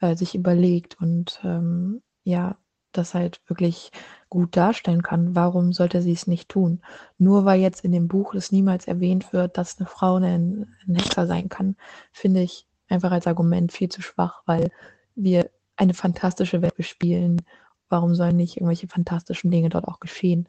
[0.00, 2.56] äh, sich überlegt und ähm, ja,
[2.92, 3.92] das halt wirklich
[4.28, 6.82] gut darstellen kann, warum sollte sie es nicht tun?
[7.18, 10.94] Nur weil jetzt in dem Buch es niemals erwähnt wird, dass eine Frau ein, ein
[10.96, 11.76] Hexer sein kann,
[12.12, 14.70] finde ich einfach als Argument viel zu schwach, weil
[15.14, 17.42] wir eine fantastische Welt bespielen.
[17.88, 20.48] Warum sollen nicht irgendwelche fantastischen Dinge dort auch geschehen?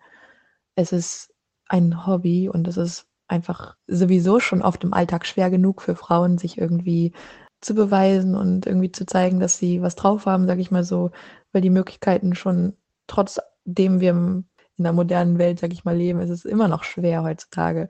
[0.75, 1.33] Es ist
[1.67, 6.37] ein Hobby und es ist einfach sowieso schon oft im Alltag schwer genug für Frauen,
[6.37, 7.13] sich irgendwie
[7.61, 11.11] zu beweisen und irgendwie zu zeigen, dass sie was drauf haben, sage ich mal so,
[11.51, 12.73] weil die Möglichkeiten schon
[13.07, 14.45] trotz dem wir in
[14.77, 17.87] der modernen Welt, sag ich mal, leben, ist es immer noch schwer heutzutage.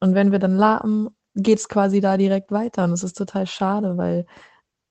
[0.00, 2.84] Und wenn wir dann laben, geht es quasi da direkt weiter.
[2.84, 4.26] Und es ist total schade, weil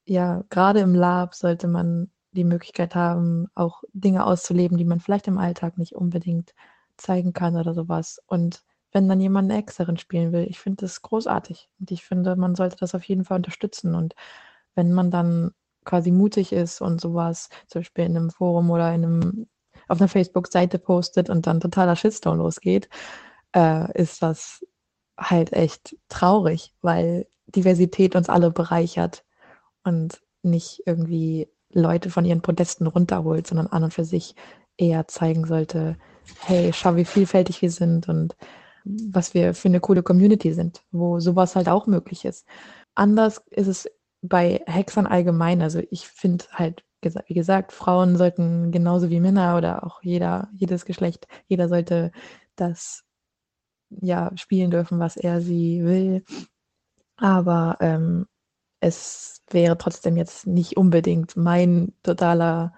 [0.05, 5.27] ja, gerade im Lab sollte man die Möglichkeit haben, auch Dinge auszuleben, die man vielleicht
[5.27, 6.53] im Alltag nicht unbedingt
[6.97, 8.21] zeigen kann oder sowas.
[8.27, 8.63] Und
[8.95, 11.69] wenn dann jemand eine Hexerin spielen will, ich finde das großartig.
[11.81, 13.93] Und ich finde, man sollte das auf jeden Fall unterstützen.
[13.93, 14.15] Und
[14.73, 15.51] wenn man dann
[15.83, 19.47] quasi mutig ist und sowas, zum Beispiel in einem Forum oder in einem
[19.89, 22.87] auf einer Facebook-Seite postet und dann totaler Shitstorm losgeht,
[23.53, 24.65] äh, ist das
[25.17, 29.25] halt echt traurig, weil Diversität uns alle bereichert
[29.83, 34.35] und nicht irgendwie Leute von ihren Podesten runterholt, sondern an und für sich
[34.77, 35.97] eher zeigen sollte,
[36.45, 38.37] hey, schau, wie vielfältig wir sind und
[38.85, 42.47] was wir für eine coole Community sind, wo sowas halt auch möglich ist.
[42.93, 43.89] Anders ist es
[44.21, 45.61] bei Hexern allgemein.
[45.61, 46.83] Also ich finde halt
[47.27, 52.11] wie gesagt, Frauen sollten genauso wie Männer oder auch jeder, jedes Geschlecht, jeder sollte
[52.55, 53.03] das
[53.89, 56.23] ja spielen dürfen, was er sie will.
[57.17, 58.27] Aber ähm,
[58.79, 62.73] es wäre trotzdem jetzt nicht unbedingt mein totaler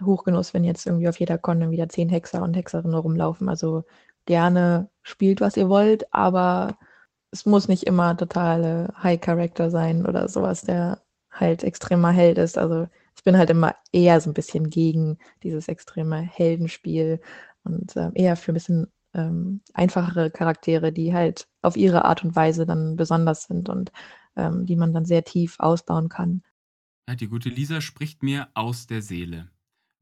[0.00, 3.48] Hochgenuss, wenn jetzt irgendwie auf jeder Con wieder zehn Hexer und Hexerinnen rumlaufen.
[3.48, 3.84] Also
[4.26, 6.78] gerne spielt, was ihr wollt, aber
[7.30, 12.58] es muss nicht immer totale High Character sein oder sowas, der halt extremer Held ist.
[12.58, 17.20] Also ich bin halt immer eher so ein bisschen gegen dieses extreme Heldenspiel
[17.64, 22.34] und äh, eher für ein bisschen ähm, einfachere Charaktere, die halt auf ihre Art und
[22.34, 23.92] Weise dann besonders sind und
[24.36, 26.42] ähm, die man dann sehr tief ausbauen kann.
[27.18, 29.50] Die gute Lisa spricht mir aus der Seele.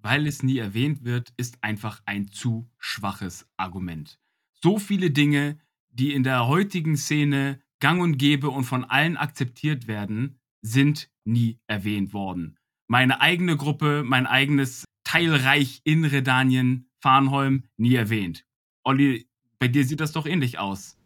[0.00, 4.18] Weil es nie erwähnt wird, ist einfach ein zu schwaches Argument.
[4.52, 5.58] So viele Dinge,
[5.90, 11.58] die in der heutigen Szene gang und gäbe und von allen akzeptiert werden, sind nie
[11.66, 12.58] erwähnt worden
[12.88, 18.44] meine eigene Gruppe, mein eigenes Teilreich in Redanien, Farnholm, nie erwähnt.
[18.82, 20.96] Olli, bei dir sieht das doch ähnlich aus.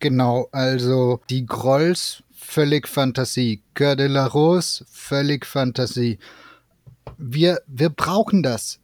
[0.00, 3.62] Genau, also die Grolls, völlig Fantasie.
[3.74, 6.18] Coeur de la Rose, völlig Fantasie.
[7.18, 8.80] Wir, wir brauchen das.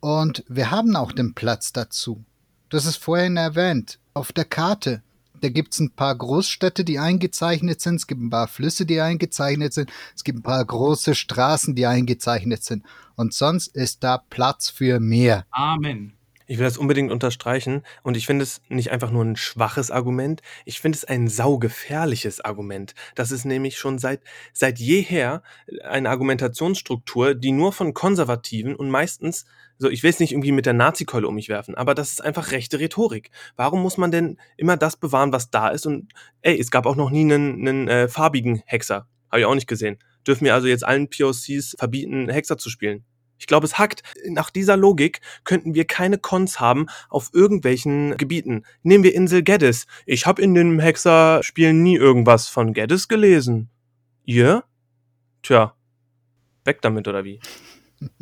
[0.00, 2.24] Und wir haben auch den Platz dazu.
[2.70, 3.98] Das ist vorhin erwähnt.
[4.14, 5.02] Auf der Karte.
[5.42, 7.96] Da gibt's ein paar Großstädte, die eingezeichnet sind.
[7.96, 9.90] Es gibt ein paar Flüsse, die eingezeichnet sind.
[10.14, 12.84] Es gibt ein paar große Straßen, die eingezeichnet sind.
[13.16, 15.44] Und sonst ist da Platz für mehr.
[15.50, 16.14] Amen.
[16.46, 20.42] Ich will das unbedingt unterstreichen und ich finde es nicht einfach nur ein schwaches Argument,
[20.64, 22.94] ich finde es ein saugefährliches Argument.
[23.14, 24.20] Das ist nämlich schon seit,
[24.52, 25.42] seit jeher
[25.84, 29.44] eine Argumentationsstruktur, die nur von Konservativen und meistens,
[29.78, 32.24] so ich will es nicht irgendwie mit der Nazikeule um mich werfen, aber das ist
[32.24, 33.30] einfach rechte Rhetorik.
[33.56, 35.86] Warum muss man denn immer das bewahren, was da ist?
[35.86, 39.06] Und ey, es gab auch noch nie einen, einen äh, farbigen Hexer.
[39.30, 39.98] Habe ich auch nicht gesehen.
[40.26, 43.04] Dürfen wir also jetzt allen POCs verbieten, Hexer zu spielen?
[43.42, 44.04] Ich glaube, es hackt.
[44.28, 48.62] Nach dieser Logik könnten wir keine Cons haben auf irgendwelchen Gebieten.
[48.84, 49.88] Nehmen wir Insel Geddes.
[50.06, 53.68] Ich habe in den Hexer-Spielen nie irgendwas von Geddes gelesen.
[54.24, 54.62] Ihr?
[55.42, 55.74] Tja,
[56.64, 57.40] weg damit oder wie?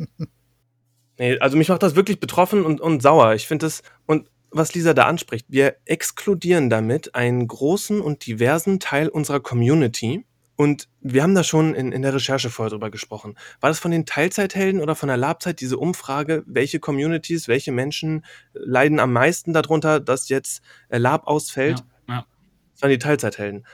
[1.19, 3.35] nee, also mich macht das wirklich betroffen und, und sauer.
[3.35, 8.79] Ich finde das, und was Lisa da anspricht, wir exkludieren damit einen großen und diversen
[8.79, 10.25] Teil unserer Community,
[10.61, 13.33] und wir haben da schon in, in der Recherche vorher drüber gesprochen.
[13.61, 18.23] War das von den Teilzeithelden oder von der Labzeit diese Umfrage, welche Communities, welche Menschen
[18.53, 21.83] leiden am meisten darunter, dass jetzt äh, Lab ausfällt?
[22.07, 22.25] Ja, ja.
[22.73, 23.65] Das waren die Teilzeithelden.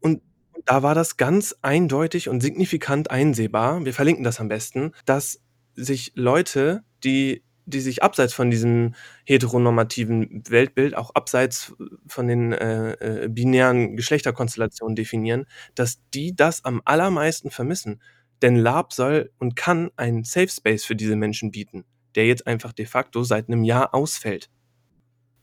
[0.00, 0.22] Und
[0.64, 5.40] da war das ganz eindeutig und signifikant einsehbar, wir verlinken das am besten, dass
[5.76, 11.74] sich Leute, die die sich abseits von diesem heteronormativen Weltbild, auch abseits
[12.06, 12.92] von den äh,
[13.24, 18.00] äh, binären Geschlechterkonstellationen definieren, dass die das am allermeisten vermissen.
[18.42, 22.72] Denn Lab soll und kann einen Safe Space für diese Menschen bieten, der jetzt einfach
[22.72, 24.50] de facto seit einem Jahr ausfällt.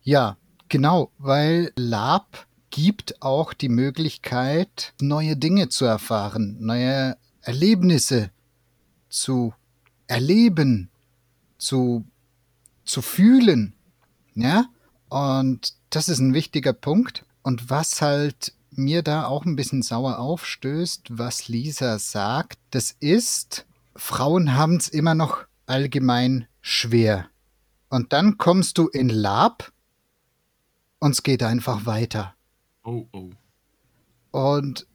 [0.01, 0.37] Ja,
[0.69, 8.31] genau, weil Lab gibt auch die Möglichkeit, neue Dinge zu erfahren, neue Erlebnisse
[9.09, 9.53] zu
[10.07, 10.89] erleben,
[11.57, 12.05] zu
[12.85, 13.73] zu fühlen.
[14.35, 14.65] Ja?
[15.09, 17.25] Und das ist ein wichtiger Punkt.
[17.43, 23.65] Und was halt mir da auch ein bisschen sauer aufstößt, was Lisa sagt, das ist,
[23.95, 27.27] Frauen haben es immer noch allgemein schwer.
[27.89, 29.71] Und dann kommst du in Lab
[30.99, 32.35] und es geht einfach weiter.
[32.83, 33.31] Oh, oh.
[34.31, 34.87] Und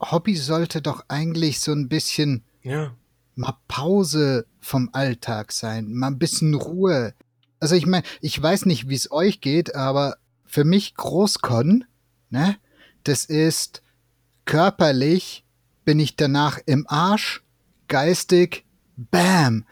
[0.00, 2.94] Hobby sollte doch eigentlich so ein bisschen Ja.
[3.34, 7.14] Mal Pause vom Alltag sein, mal ein bisschen Ruhe.
[7.60, 11.84] Also ich meine, ich weiß nicht, wie es euch geht, aber für mich Großkon,
[12.30, 12.56] ne,
[13.04, 13.82] das ist
[14.44, 15.44] körperlich
[15.84, 17.42] bin ich danach im Arsch,
[17.88, 18.64] geistig,
[18.96, 19.64] bam,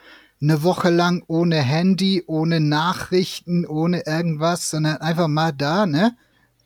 [0.43, 6.17] eine Woche lang ohne Handy, ohne Nachrichten, ohne irgendwas, sondern einfach mal da, ne?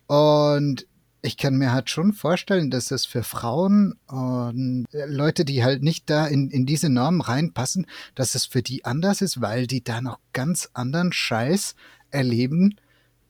[0.07, 0.87] Und
[1.25, 6.11] ich kann mir halt schon vorstellen, dass das für Frauen und Leute, die halt nicht
[6.11, 10.03] da in, in diese Normen reinpassen, dass es für die anders ist, weil die da
[10.03, 11.77] noch ganz anderen Scheiß
[12.11, 12.77] erleben,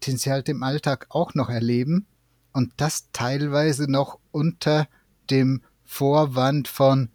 [0.04, 2.06] den sie halt im Alltag auch noch erleben.
[2.52, 4.88] Und das teilweise noch unter
[5.30, 7.10] dem Vorwand von,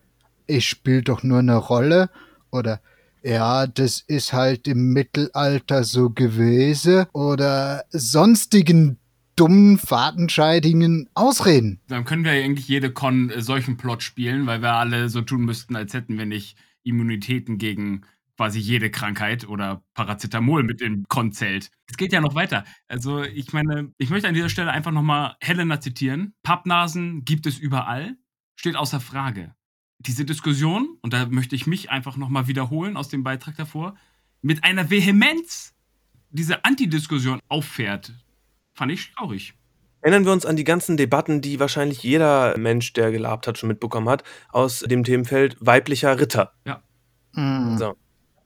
[0.47, 2.09] ich spiele doch nur eine Rolle
[2.51, 2.79] oder
[3.21, 8.97] ja, das ist halt im Mittelalter so gewesen oder sonstigen
[9.39, 11.79] dummen, fadenscheidigen Ausreden.
[11.87, 15.21] Dann können wir ja eigentlich jede Con äh, solchen Plot spielen, weil wir alle so
[15.21, 18.01] tun müssten, als hätten wir nicht Immunitäten gegen
[18.35, 21.71] quasi jede Krankheit oder Paracetamol mit im Con-Zelt.
[21.87, 22.63] Es geht ja noch weiter.
[22.87, 26.33] Also ich meine, ich möchte an dieser Stelle einfach nochmal Helena zitieren.
[26.43, 28.15] Pappnasen gibt es überall,
[28.55, 29.55] steht außer Frage.
[29.99, 33.95] Diese Diskussion, und da möchte ich mich einfach nochmal wiederholen aus dem Beitrag davor,
[34.41, 35.73] mit einer Vehemenz
[36.29, 38.13] diese Antidiskussion auffährt,
[38.79, 39.53] fand ich traurig.
[40.01, 43.67] Erinnern wir uns an die ganzen Debatten, die wahrscheinlich jeder Mensch, der gelabt hat, schon
[43.67, 46.53] mitbekommen hat, aus dem Themenfeld weiblicher Ritter.
[46.65, 46.81] Ja.
[47.33, 47.77] Mm.
[47.77, 47.95] So.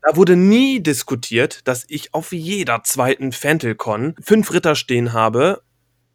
[0.02, 5.62] Da wurde nie diskutiert, dass ich auf jeder zweiten Fantelcon fünf Ritter stehen habe,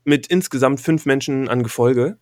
[0.03, 2.19] mit insgesamt fünf Menschen an Gefolge.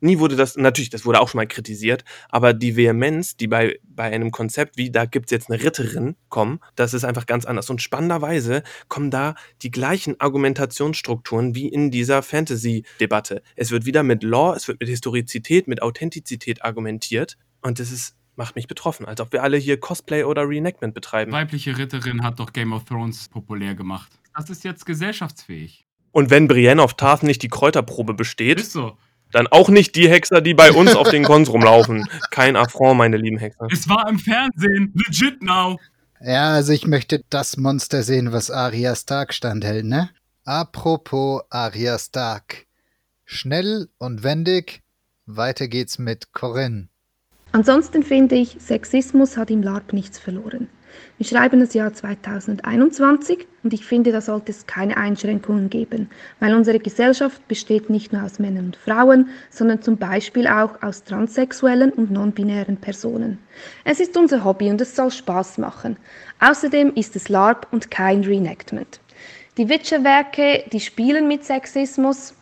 [0.00, 3.78] Nie wurde das, natürlich, das wurde auch schon mal kritisiert, aber die Vehemenz, die bei,
[3.82, 7.68] bei einem Konzept wie, da gibt's jetzt eine Ritterin, kommen, das ist einfach ganz anders.
[7.70, 13.42] Und spannenderweise kommen da die gleichen Argumentationsstrukturen wie in dieser Fantasy-Debatte.
[13.56, 17.36] Es wird wieder mit Law, es wird mit Historizität, mit Authentizität argumentiert.
[17.60, 21.32] Und das ist, macht mich betroffen, als ob wir alle hier Cosplay oder Reenactment betreiben.
[21.32, 24.12] Weibliche Ritterin hat doch Game of Thrones populär gemacht.
[24.36, 25.84] Das ist jetzt gesellschaftsfähig.
[26.12, 28.96] Und wenn Brienne of Tarth nicht die Kräuterprobe besteht, Ist so.
[29.32, 32.08] Dann auch nicht die Hexer, die bei uns auf den Cons rumlaufen.
[32.30, 33.68] Kein Affront, meine lieben Hexer.
[33.70, 34.92] Es war im Fernsehen.
[34.94, 35.78] Legit now.
[36.20, 40.10] Ja, also ich möchte das Monster sehen, was Arya Stark standhält, ne?
[40.44, 42.66] Apropos Arya Stark.
[43.24, 44.82] Schnell und wendig,
[45.26, 46.88] weiter geht's mit Corinne.
[47.52, 50.68] Ansonsten finde ich, Sexismus hat im LARP nichts verloren.
[51.18, 56.54] Wir schreiben das Jahr 2021 und ich finde, da sollte es keine Einschränkungen geben, weil
[56.54, 61.90] unsere Gesellschaft besteht nicht nur aus Männern und Frauen, sondern zum Beispiel auch aus transsexuellen
[61.90, 63.38] und non-binären Personen.
[63.84, 65.96] Es ist unser Hobby und es soll Spaß machen.
[66.40, 69.00] Außerdem ist es LARP und kein Reenactment.
[69.56, 72.34] Die Witcher-Werke, die spielen mit Sexismus,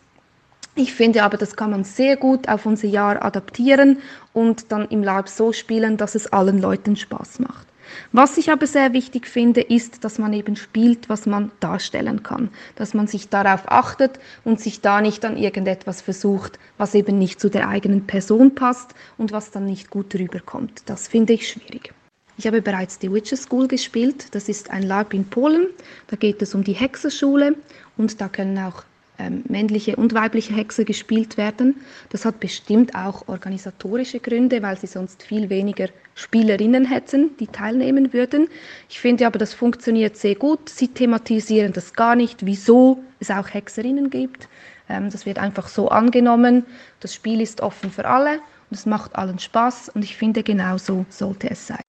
[0.77, 3.97] ich finde aber, das kann man sehr gut auf unser Jahr adaptieren
[4.31, 7.66] und dann im LARP so spielen, dass es allen Leuten Spaß macht.
[8.11, 12.49] Was ich aber sehr wichtig finde, ist, dass man eben spielt, was man darstellen kann.
[12.75, 17.39] Dass man sich darauf achtet und sich da nicht an irgendetwas versucht, was eben nicht
[17.39, 20.83] zu der eigenen Person passt und was dann nicht gut rüberkommt.
[20.85, 21.93] Das finde ich schwierig.
[22.37, 24.35] Ich habe bereits die Witcher School gespielt.
[24.35, 25.67] Das ist ein LARP in Polen.
[26.07, 27.55] Da geht es um die Hexerschule
[27.97, 28.83] und da können auch
[29.19, 31.77] ähm, männliche und weibliche Hexer gespielt werden.
[32.09, 38.13] Das hat bestimmt auch organisatorische Gründe, weil sie sonst viel weniger Spielerinnen hätten, die teilnehmen
[38.13, 38.47] würden.
[38.89, 40.69] Ich finde aber, das funktioniert sehr gut.
[40.69, 44.47] Sie thematisieren das gar nicht, wieso es auch Hexerinnen gibt.
[44.89, 46.65] Ähm, das wird einfach so angenommen.
[46.99, 50.77] Das Spiel ist offen für alle und es macht allen Spaß und ich finde, genau
[50.77, 51.81] so sollte es sein.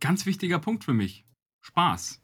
[0.00, 1.24] Ganz wichtiger Punkt für mich.
[1.60, 2.20] Spaß.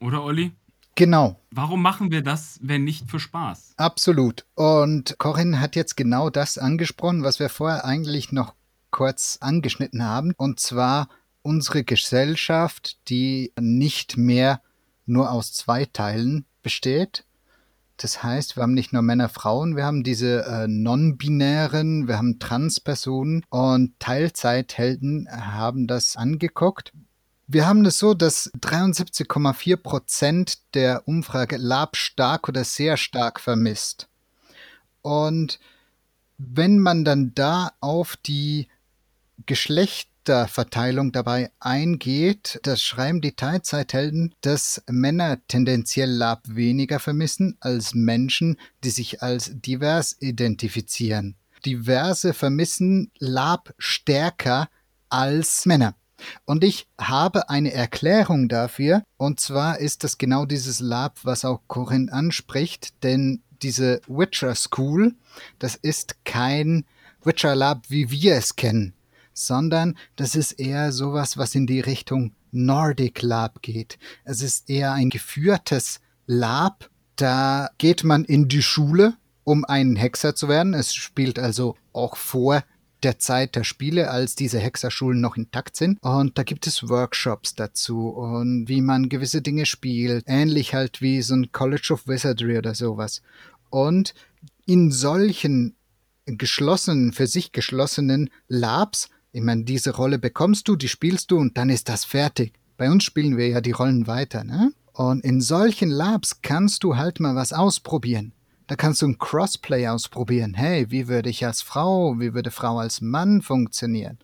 [0.00, 0.52] Oder Olli?
[0.94, 1.40] Genau.
[1.50, 3.74] Warum machen wir das, wenn nicht für Spaß?
[3.76, 4.44] Absolut.
[4.54, 8.54] Und Corinne hat jetzt genau das angesprochen, was wir vorher eigentlich noch
[8.90, 10.32] kurz angeschnitten haben.
[10.36, 11.08] Und zwar
[11.42, 14.60] unsere Gesellschaft, die nicht mehr
[15.06, 17.24] nur aus zwei Teilen besteht.
[17.96, 22.38] Das heißt, wir haben nicht nur Männer, Frauen, wir haben diese äh, non-binären, wir haben
[22.38, 26.92] Transpersonen und Teilzeithelden haben das angeguckt.
[27.52, 34.08] Wir haben es so, dass 73,4 Prozent der Umfrage Lab stark oder sehr stark vermisst.
[35.02, 35.58] Und
[36.38, 38.68] wenn man dann da auf die
[39.46, 48.58] Geschlechterverteilung dabei eingeht, das schreiben die Teilzeithelden, dass Männer tendenziell Lab weniger vermissen als Menschen,
[48.84, 51.34] die sich als divers identifizieren.
[51.66, 54.68] Diverse vermissen Lab stärker
[55.08, 55.96] als Männer.
[56.44, 59.02] Und ich habe eine Erklärung dafür.
[59.16, 63.02] Und zwar ist das genau dieses Lab, was auch Corinne anspricht.
[63.02, 65.14] Denn diese Witcher School,
[65.58, 66.84] das ist kein
[67.22, 68.94] Witcher Lab, wie wir es kennen,
[69.34, 73.98] sondern das ist eher sowas, was in die Richtung Nordic Lab geht.
[74.24, 76.88] Es ist eher ein geführtes Lab.
[77.16, 80.74] Da geht man in die Schule, um ein Hexer zu werden.
[80.74, 82.62] Es spielt also auch vor
[83.04, 85.98] der Zeit der Spiele, als diese Hexerschulen noch intakt sind.
[86.02, 90.24] Und da gibt es Workshops dazu und wie man gewisse Dinge spielt.
[90.26, 93.22] Ähnlich halt wie so ein College of Wizardry oder sowas.
[93.70, 94.14] Und
[94.66, 95.76] in solchen
[96.26, 101.56] geschlossenen, für sich geschlossenen Labs, ich meine, diese Rolle bekommst du, die spielst du und
[101.56, 102.52] dann ist das fertig.
[102.76, 104.72] Bei uns spielen wir ja die Rollen weiter, ne?
[104.92, 108.32] Und in solchen Labs kannst du halt mal was ausprobieren.
[108.70, 110.54] Da kannst du ein Crossplay ausprobieren.
[110.54, 114.20] Hey, wie würde ich als Frau, wie würde Frau als Mann funktionieren?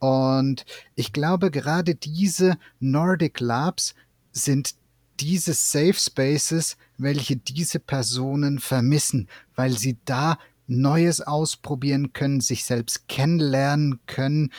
[0.00, 3.94] Und ich glaube, gerade diese Nordic Labs
[4.32, 4.74] sind
[5.18, 13.08] diese Safe Spaces, welche diese Personen vermissen, weil sie da Neues ausprobieren können, sich selbst
[13.08, 14.52] kennenlernen können,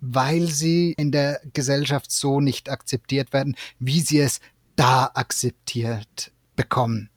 [0.00, 4.40] weil sie in der Gesellschaft so nicht akzeptiert werden, wie sie es
[4.74, 7.09] da akzeptiert bekommen.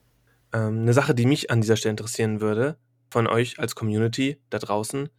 [0.53, 2.77] Ähm, eine Sache, die mich an dieser Stelle interessieren würde,
[3.09, 5.09] von euch als Community da draußen.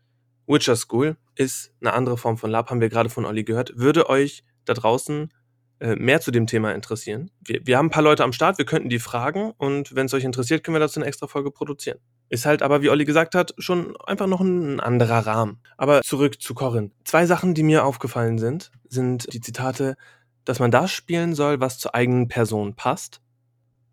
[0.47, 3.73] Witcher School ist eine andere Form von Lab, haben wir gerade von Olli gehört.
[3.77, 5.33] Würde euch da draußen
[5.81, 7.31] äh, mehr zu dem Thema interessieren?
[7.41, 10.15] Wir, wir haben ein paar Leute am Start, wir könnten die fragen und wenn es
[10.15, 11.99] euch interessiert, können wir dazu eine extra Folge produzieren.
[12.29, 15.61] Ist halt aber, wie Olli gesagt hat, schon einfach noch ein anderer Rahmen.
[15.77, 16.93] Aber zurück zu Corin.
[17.05, 19.97] Zwei Sachen, die mir aufgefallen sind, sind die Zitate,
[20.45, 23.23] dass man das spielen soll, was zur eigenen Person passt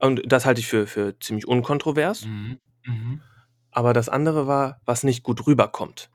[0.02, 2.26] und das halte ich für, für ziemlich unkontrovers.
[2.26, 2.60] Mhm.
[2.86, 3.22] Mhm.
[3.72, 6.10] Aber das andere war, was nicht gut rüberkommt.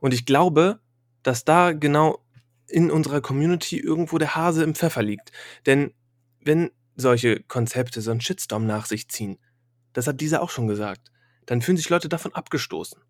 [0.00, 0.80] Und ich glaube,
[1.22, 2.24] dass da genau
[2.66, 5.30] in unserer Community irgendwo der Hase im Pfeffer liegt.
[5.66, 5.92] Denn
[6.40, 9.38] wenn solche Konzepte so einen Shitstorm nach sich ziehen,
[9.92, 11.12] das hat dieser auch schon gesagt,
[11.46, 13.00] dann fühlen sich Leute davon abgestoßen.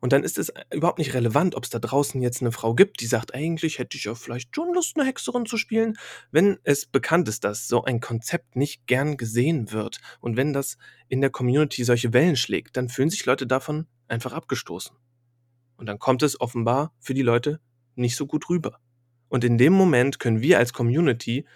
[0.00, 2.74] Und dann ist es äh, überhaupt nicht relevant, ob es da draußen jetzt eine Frau
[2.74, 5.96] gibt, die sagt, eigentlich hätte ich ja vielleicht schon Lust, eine Hexerin zu spielen.
[6.30, 10.76] Wenn es bekannt ist, dass so ein Konzept nicht gern gesehen wird und wenn das
[11.08, 14.96] in der Community solche Wellen schlägt, dann fühlen sich Leute davon einfach abgestoßen.
[15.76, 17.60] Und dann kommt es offenbar für die Leute
[17.94, 18.78] nicht so gut rüber.
[19.28, 21.46] Und in dem Moment können wir als Community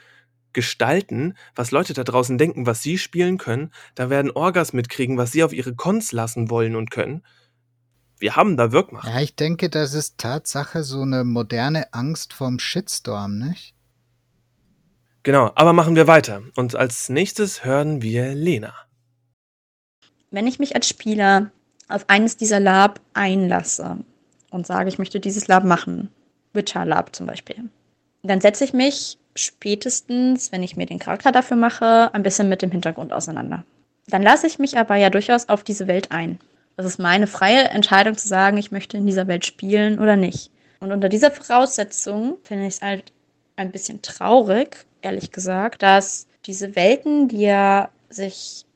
[0.55, 3.71] gestalten, was Leute da draußen denken, was sie spielen können.
[3.95, 7.23] Da werden Orgas mitkriegen, was sie auf ihre Cons lassen wollen und können
[8.25, 9.07] Wir haben da Wirkmacht.
[9.07, 13.75] Ja, ich denke, das ist Tatsache so eine moderne Angst vom Shitstorm, nicht?
[15.25, 16.43] Genau, aber machen wir weiter.
[16.57, 18.73] Und als nächstes hören wir Lena.
[20.31, 21.51] Wenn ich mich als Spieler
[21.89, 23.99] auf eines dieser Lab einlasse
[24.51, 26.09] und sage, ich möchte dieses Lab machen,
[26.55, 27.69] Witcher Lab zum Beispiel,
[28.23, 32.63] dann setze ich mich spätestens, wenn ich mir den Charakter dafür mache, ein bisschen mit
[32.63, 33.65] dem Hintergrund auseinander.
[34.07, 36.39] Dann lasse ich mich aber ja durchaus auf diese Welt ein.
[36.77, 40.51] Das ist meine freie Entscheidung zu sagen, ich möchte in dieser Welt spielen oder nicht.
[40.81, 43.13] Und unter dieser Voraussetzung finde ich es halt
[43.57, 48.67] ein bisschen traurig, ehrlich gesagt, dass diese Welten, die ja sich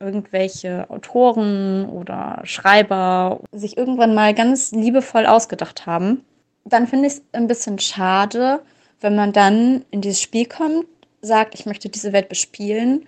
[0.00, 6.24] irgendwelche Autoren oder Schreiber sich irgendwann mal ganz liebevoll ausgedacht haben,
[6.64, 8.60] dann finde ich es ein bisschen schade,
[9.00, 10.86] wenn man dann in dieses Spiel kommt,
[11.22, 13.06] sagt, ich möchte diese Welt bespielen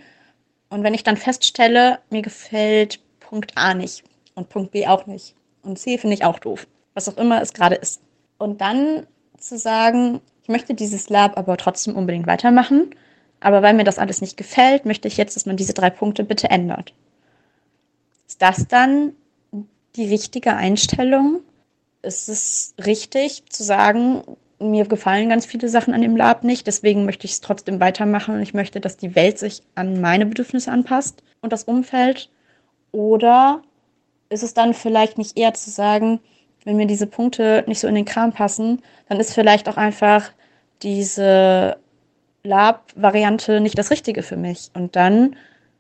[0.71, 4.05] und wenn ich dann feststelle, mir gefällt Punkt A nicht
[4.39, 7.53] und Punkt B auch nicht und C finde ich auch doof, was auch immer es
[7.53, 8.01] gerade ist.
[8.39, 12.91] Und dann zu sagen, ich möchte dieses Lab aber trotzdem unbedingt weitermachen,
[13.41, 16.25] aber weil mir das alles nicht gefällt, möchte ich jetzt, dass man diese drei Punkte
[16.25, 16.95] bitte ändert.
[18.27, 19.13] Ist das dann
[19.97, 21.41] die richtige Einstellung?
[22.03, 24.23] Ist es richtig zu sagen,
[24.61, 28.35] mir gefallen ganz viele Sachen an dem Lab nicht, deswegen möchte ich es trotzdem weitermachen
[28.35, 32.31] und ich möchte, dass die Welt sich an meine Bedürfnisse anpasst und das Umfeld?
[32.91, 33.63] Oder
[34.31, 36.21] ist es dann vielleicht nicht eher zu sagen,
[36.65, 40.31] wenn mir diese Punkte nicht so in den Kram passen, dann ist vielleicht auch einfach
[40.83, 41.79] diese
[42.43, 44.71] Lab-Variante nicht das Richtige für mich.
[44.75, 45.37] Und dann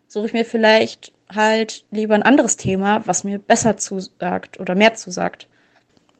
[0.06, 4.94] suche ich mir vielleicht halt lieber ein anderes Thema, was mir besser zusagt oder mehr
[4.94, 5.48] zusagt.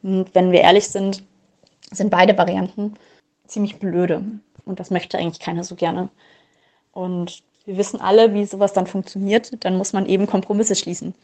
[0.03, 1.23] Und wenn wir ehrlich sind,
[1.91, 2.95] sind beide Varianten
[3.47, 4.23] ziemlich blöde.
[4.65, 6.11] Und das möchte eigentlich keiner so gerne.
[6.93, 9.65] Und wir wissen alle, wie sowas dann funktioniert.
[9.65, 11.15] Dann muss man eben Kompromisse schließen.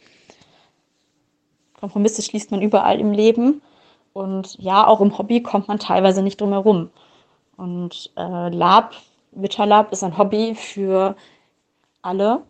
[1.84, 3.60] Kompromisse schließt man überall im Leben.
[4.14, 6.88] Und ja, auch im Hobby kommt man teilweise nicht drum herum.
[7.58, 8.94] Und äh, Lab,
[9.32, 11.14] Witcher Lab ist ein Hobby für
[12.00, 12.40] alle,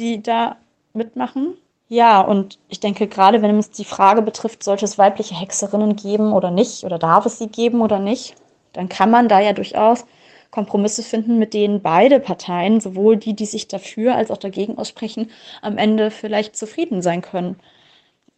[0.00, 0.56] die da
[0.94, 1.54] mitmachen.
[1.88, 6.32] Ja, und ich denke, gerade wenn es die Frage betrifft, sollte es weibliche Hexerinnen geben
[6.32, 8.34] oder nicht, oder darf es sie geben oder nicht,
[8.72, 10.06] dann kann man da ja durchaus
[10.50, 15.30] Kompromisse finden, mit denen beide Parteien, sowohl die, die sich dafür als auch dagegen aussprechen,
[15.62, 17.60] am Ende vielleicht zufrieden sein können.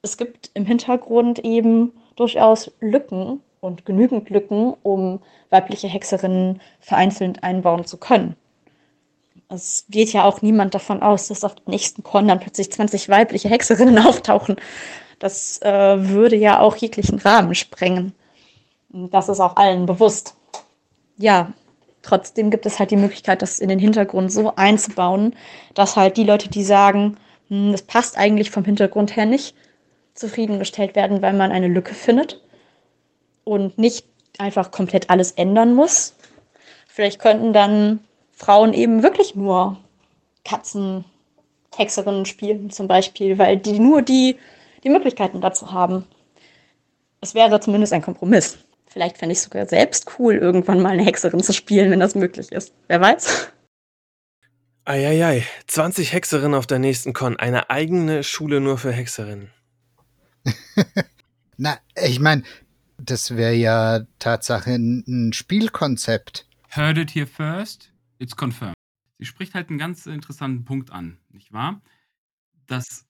[0.02, 7.84] Es gibt im Hintergrund eben durchaus Lücken und genügend Lücken, um weibliche Hexerinnen vereinzelt einbauen
[7.84, 8.36] zu können.
[9.48, 13.08] Es geht ja auch niemand davon aus, dass auf dem nächsten Con dann plötzlich 20
[13.08, 14.56] weibliche Hexerinnen auftauchen.
[15.20, 18.12] Das äh, würde ja auch jeglichen Rahmen sprengen.
[18.88, 20.34] Das ist auch allen bewusst.
[21.16, 21.52] Ja,
[22.02, 25.36] trotzdem gibt es halt die Möglichkeit, das in den Hintergrund so einzubauen,
[25.74, 29.54] dass halt die Leute, die sagen, hm, das passt eigentlich vom Hintergrund her nicht,
[30.14, 32.40] zufriedengestellt werden, weil man eine Lücke findet
[33.44, 34.06] und nicht
[34.38, 36.14] einfach komplett alles ändern muss.
[36.88, 38.00] Vielleicht könnten dann
[38.32, 39.78] Frauen eben wirklich nur
[40.44, 44.36] Katzenhexerinnen spielen, zum Beispiel, weil die nur die,
[44.84, 46.06] die Möglichkeiten dazu haben.
[47.20, 48.58] Es wäre zumindest ein Kompromiss.
[48.86, 52.52] Vielleicht fände ich sogar selbst cool, irgendwann mal eine Hexerin zu spielen, wenn das möglich
[52.52, 52.74] ist.
[52.88, 53.48] Wer weiß?
[54.84, 57.38] Eieiei, 20 Hexerinnen auf der nächsten Con.
[57.38, 59.50] Eine eigene Schule nur für Hexerinnen.
[61.56, 62.42] Na, ich meine,
[62.98, 66.46] das wäre ja Tatsache ein Spielkonzept.
[66.68, 67.92] Heard it here first.
[68.18, 68.74] It's confirmed.
[69.18, 71.80] Sie spricht halt einen ganz interessanten Punkt an, nicht wahr?
[72.66, 73.06] Dass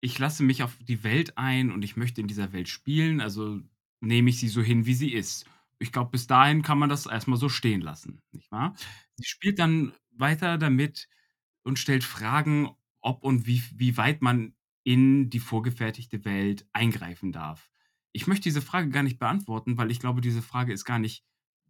[0.00, 3.60] ich lasse mich auf die Welt ein und ich möchte in dieser Welt spielen, also
[4.00, 5.46] nehme ich sie so hin, wie sie ist.
[5.78, 8.74] Ich glaube, bis dahin kann man das erstmal so stehen lassen, nicht wahr?
[9.16, 11.08] Sie spielt dann weiter damit
[11.62, 12.70] und stellt Fragen,
[13.00, 14.54] ob und wie, wie weit man
[14.84, 17.70] in die vorgefertigte Welt eingreifen darf.
[18.12, 21.24] Ich möchte diese Frage gar nicht beantworten, weil ich glaube, diese Frage ist gar nicht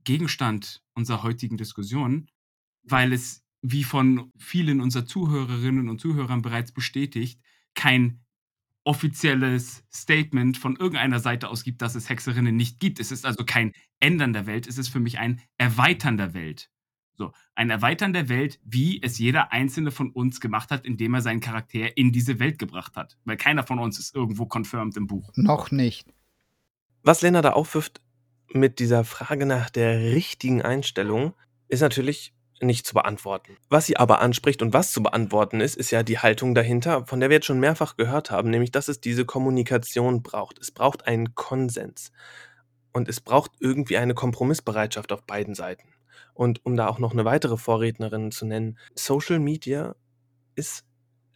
[0.04, 2.28] Gegenstand unserer heutigen Diskussion,
[2.82, 7.40] weil es, wie von vielen unserer Zuhörerinnen und Zuhörern bereits bestätigt,
[7.74, 8.20] kein
[8.84, 13.00] offizielles Statement von irgendeiner Seite aus gibt, dass es Hexerinnen nicht gibt.
[13.00, 16.70] Es ist also kein Ändern der Welt, es ist für mich ein Erweitern der Welt.
[17.16, 21.22] So, ein Erweitern der Welt, wie es jeder einzelne von uns gemacht hat, indem er
[21.22, 23.16] seinen Charakter in diese Welt gebracht hat.
[23.24, 25.30] Weil keiner von uns ist irgendwo confirmed im Buch.
[25.36, 26.12] Noch nicht.
[27.02, 28.00] Was Lena da aufwirft
[28.52, 31.34] mit dieser Frage nach der richtigen Einstellung,
[31.68, 33.56] ist natürlich nicht zu beantworten.
[33.68, 37.20] Was sie aber anspricht und was zu beantworten ist, ist ja die Haltung dahinter, von
[37.20, 40.58] der wir jetzt schon mehrfach gehört haben, nämlich dass es diese Kommunikation braucht.
[40.58, 42.12] Es braucht einen Konsens.
[42.92, 45.93] Und es braucht irgendwie eine Kompromissbereitschaft auf beiden Seiten.
[46.34, 49.94] Und um da auch noch eine weitere Vorrednerin zu nennen, Social Media
[50.56, 50.84] ist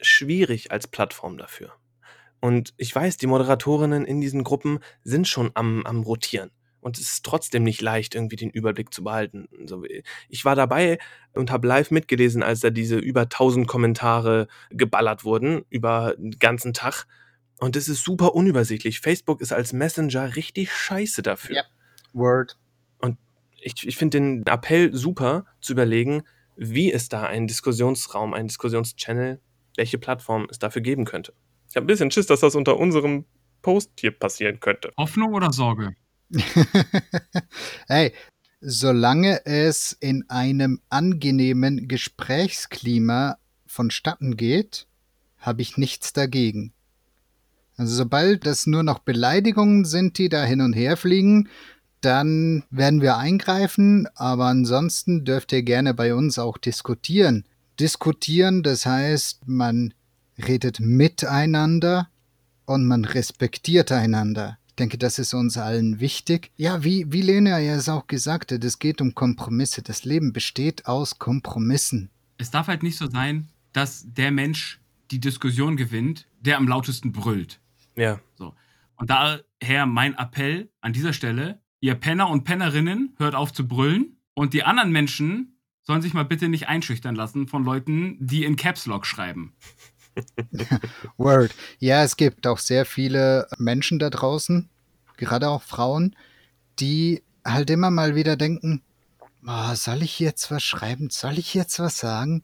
[0.01, 1.73] schwierig als Plattform dafür.
[2.41, 6.51] Und ich weiß, die Moderatorinnen in diesen Gruppen sind schon am, am Rotieren.
[6.81, 9.49] Und es ist trotzdem nicht leicht, irgendwie den Überblick zu behalten.
[10.29, 10.99] Ich war dabei
[11.35, 16.73] und habe live mitgelesen, als da diese über 1000 Kommentare geballert wurden über den ganzen
[16.73, 17.07] Tag.
[17.59, 19.01] Und es ist super unübersichtlich.
[19.01, 21.57] Facebook ist als Messenger richtig scheiße dafür.
[21.57, 21.63] Ja.
[22.13, 22.57] Word.
[23.61, 26.23] Ich, ich finde den Appell super zu überlegen,
[26.57, 29.41] wie es da einen Diskussionsraum, einen Diskussionschannel,
[29.77, 31.33] welche Plattform es dafür geben könnte.
[31.69, 33.25] Ich habe ein bisschen Schiss, dass das unter unserem
[33.63, 34.93] Post hier passieren könnte.
[34.97, 35.95] Hoffnung oder Sorge?
[37.89, 38.13] hey,
[38.61, 44.87] solange es in einem angenehmen Gesprächsklima vonstatten geht,
[45.39, 46.73] habe ich nichts dagegen.
[47.77, 51.49] Also sobald das nur noch Beleidigungen sind, die da hin und her fliegen,
[52.01, 57.45] dann werden wir eingreifen, aber ansonsten dürft ihr gerne bei uns auch diskutieren.
[57.81, 59.95] Diskutieren, das heißt, man
[60.39, 62.09] redet miteinander
[62.67, 64.59] und man respektiert einander.
[64.69, 66.53] Ich denke, das ist uns allen wichtig.
[66.57, 69.83] Ja, wie, wie Lena ja es auch gesagt hat, es geht um Kompromisse.
[69.83, 72.11] Das Leben besteht aus Kompromissen.
[72.37, 74.81] Es darf halt nicht so sein, dass der Mensch
[75.11, 77.61] die Diskussion gewinnt, der am lautesten brüllt.
[77.97, 78.21] Ja.
[78.37, 78.55] So.
[78.97, 84.17] Und daher mein Appell an dieser Stelle, ihr Penner und Pennerinnen, hört auf zu brüllen
[84.35, 88.57] und die anderen Menschen sollen sich mal bitte nicht einschüchtern lassen von Leuten, die in
[88.57, 89.55] Caps Lock schreiben.
[91.17, 91.55] Word.
[91.79, 94.69] Ja, es gibt auch sehr viele Menschen da draußen,
[95.17, 96.15] gerade auch Frauen,
[96.79, 98.83] die halt immer mal wieder denken,
[99.47, 101.11] oh, soll ich jetzt was schreiben?
[101.11, 102.43] Soll ich jetzt was sagen?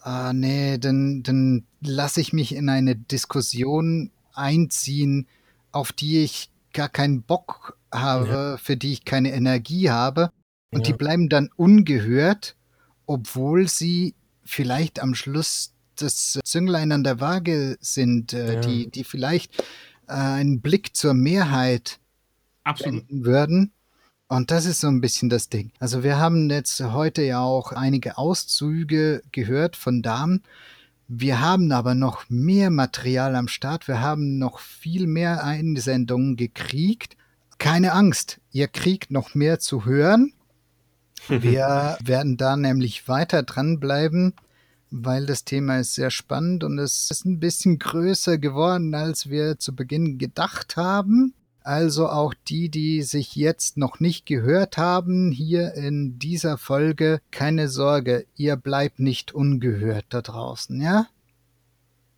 [0.00, 5.26] Ah, nee, dann, dann lasse ich mich in eine Diskussion einziehen,
[5.72, 8.56] auf die ich gar keinen Bock habe, ja.
[8.56, 10.30] für die ich keine Energie habe.
[10.72, 10.92] Und ja.
[10.92, 12.56] die bleiben dann ungehört,
[13.06, 14.14] obwohl sie
[14.44, 18.60] vielleicht am Schluss das Zünglein an der Waage sind, äh, ja.
[18.60, 19.60] die, die vielleicht
[20.06, 21.98] äh, einen Blick zur Mehrheit
[22.64, 23.04] Absolut.
[23.08, 23.72] würden.
[24.28, 25.72] Und das ist so ein bisschen das Ding.
[25.80, 30.44] Also wir haben jetzt heute ja auch einige Auszüge gehört von Damen.
[31.08, 33.88] Wir haben aber noch mehr Material am Start.
[33.88, 37.16] Wir haben noch viel mehr Einsendungen gekriegt.
[37.60, 40.32] Keine Angst, ihr kriegt noch mehr zu hören.
[41.28, 44.34] Wir werden da nämlich weiter dranbleiben
[44.90, 49.58] weil das Thema ist sehr spannend und es ist ein bisschen größer geworden, als wir
[49.58, 51.34] zu Beginn gedacht haben.
[51.62, 57.68] Also auch die, die sich jetzt noch nicht gehört haben, hier in dieser Folge, keine
[57.68, 61.06] Sorge, ihr bleibt nicht ungehört da draußen, ja?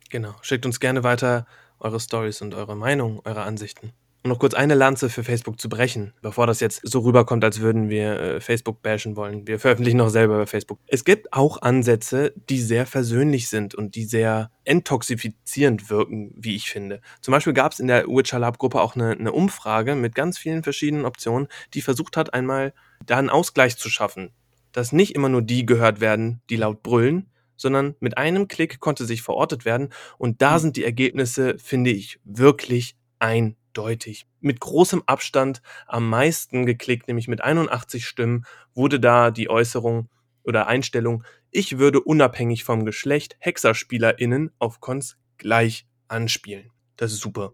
[0.09, 0.33] Genau.
[0.41, 1.45] Schickt uns gerne weiter
[1.79, 3.91] eure Stories und eure Meinung, eure Ansichten
[4.23, 7.59] um noch kurz eine Lanze für Facebook zu brechen, bevor das jetzt so rüberkommt, als
[7.59, 9.45] würden wir äh, Facebook bashen wollen.
[9.47, 10.79] Wir veröffentlichen noch selber bei Facebook.
[10.87, 16.69] Es gibt auch Ansätze, die sehr versöhnlich sind und die sehr enttoxifizierend wirken, wie ich
[16.69, 17.01] finde.
[17.21, 20.37] Zum Beispiel gab es in der Witcher Lab Gruppe auch eine, eine Umfrage mit ganz
[20.37, 22.73] vielen verschiedenen Optionen, die versucht hat, einmal
[23.05, 24.31] da einen Ausgleich zu schaffen.
[24.71, 29.05] Dass nicht immer nur die gehört werden, die laut brüllen, sondern mit einem Klick konnte
[29.05, 29.89] sich verortet werden.
[30.17, 30.59] Und da hm.
[30.59, 37.27] sind die Ergebnisse, finde ich, wirklich ein eindeutig mit großem Abstand am meisten geklickt, nämlich
[37.27, 40.09] mit 81 Stimmen wurde da die Äußerung
[40.43, 46.69] oder Einstellung, ich würde unabhängig vom Geschlecht HexerspielerInnen auf Cons gleich anspielen.
[46.97, 47.53] Das ist super.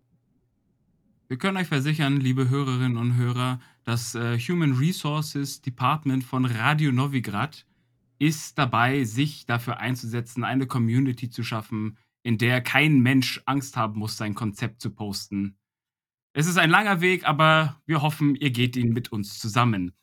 [1.27, 6.91] Wir können euch versichern, liebe Hörerinnen und Hörer, das äh, Human Resources Department von Radio
[6.91, 7.65] Novigrad
[8.17, 13.99] ist dabei, sich dafür einzusetzen, eine Community zu schaffen, in der kein Mensch Angst haben
[13.99, 15.55] muss, sein Konzept zu posten.
[16.33, 19.93] Es ist ein langer Weg, aber wir hoffen, ihr geht ihn mit uns zusammen.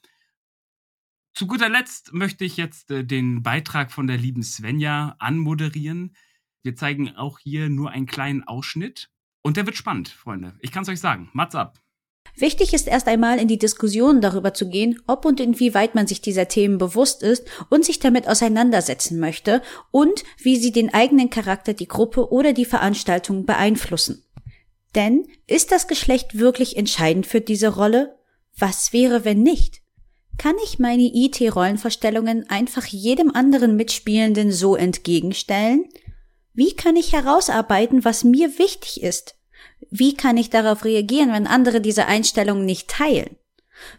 [1.34, 6.16] Zu guter Letzt möchte ich jetzt äh, den Beitrag von der lieben Svenja anmoderieren.
[6.62, 9.10] Wir zeigen auch hier nur einen kleinen Ausschnitt.
[9.42, 10.56] Und der wird spannend, Freunde.
[10.60, 11.28] Ich kann es euch sagen.
[11.32, 11.78] Mats ab.
[12.34, 16.20] Wichtig ist erst einmal in die Diskussion darüber zu gehen, ob und inwieweit man sich
[16.20, 21.72] dieser Themen bewusst ist und sich damit auseinandersetzen möchte und wie sie den eigenen Charakter,
[21.72, 24.25] die Gruppe oder die Veranstaltung beeinflussen.
[24.96, 28.18] Denn ist das Geschlecht wirklich entscheidend für diese Rolle?
[28.58, 29.82] Was wäre, wenn nicht?
[30.38, 35.84] Kann ich meine IT-Rollenvorstellungen einfach jedem anderen Mitspielenden so entgegenstellen?
[36.54, 39.36] Wie kann ich herausarbeiten, was mir wichtig ist?
[39.90, 43.36] Wie kann ich darauf reagieren, wenn andere diese Einstellungen nicht teilen?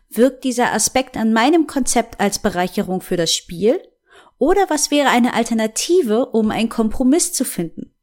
[0.10, 3.80] Wirkt dieser Aspekt an meinem Konzept als Bereicherung für das Spiel?
[4.40, 7.94] Oder was wäre eine Alternative, um einen Kompromiss zu finden?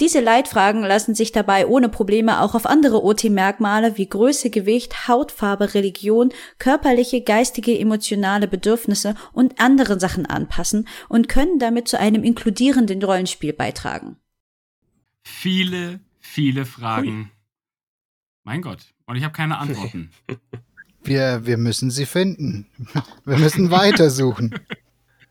[0.00, 5.74] Diese Leitfragen lassen sich dabei ohne Probleme auch auf andere OT-Merkmale wie Größe, Gewicht, Hautfarbe,
[5.74, 13.02] Religion, körperliche, geistige, emotionale Bedürfnisse und andere Sachen anpassen und können damit zu einem inkludierenden
[13.02, 14.16] Rollenspiel beitragen.
[15.22, 17.30] Viele, viele Fragen.
[18.42, 18.94] Mein Gott.
[19.04, 20.10] Und ich habe keine Antworten.
[21.02, 22.66] Wir, wir müssen sie finden.
[23.24, 24.54] Wir müssen weitersuchen.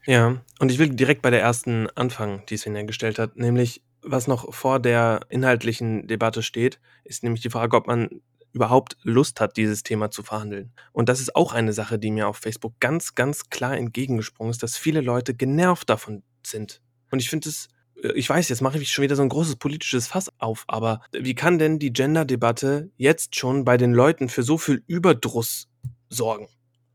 [0.06, 4.28] Ja, und ich will direkt bei der ersten anfangen, die Svenja gestellt hat, nämlich was
[4.28, 8.22] noch vor der inhaltlichen Debatte steht, ist nämlich die Frage, ob man
[8.52, 10.72] überhaupt Lust hat, dieses Thema zu verhandeln.
[10.92, 14.64] Und das ist auch eine Sache, die mir auf Facebook ganz, ganz klar entgegengesprungen ist,
[14.64, 16.82] dass viele Leute genervt davon sind.
[17.12, 17.68] Und ich finde es,
[18.04, 21.02] äh, ich weiß, jetzt mache ich schon wieder so ein großes politisches Fass auf, aber
[21.12, 25.68] wie kann denn die Gender-Debatte jetzt schon bei den Leuten für so viel Überdruss
[26.10, 26.48] sorgen?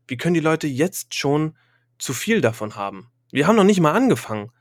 [0.07, 1.57] Wie können die Leute jetzt schon
[1.97, 3.11] zu viel davon haben?
[3.31, 4.51] Wir haben noch nicht mal angefangen.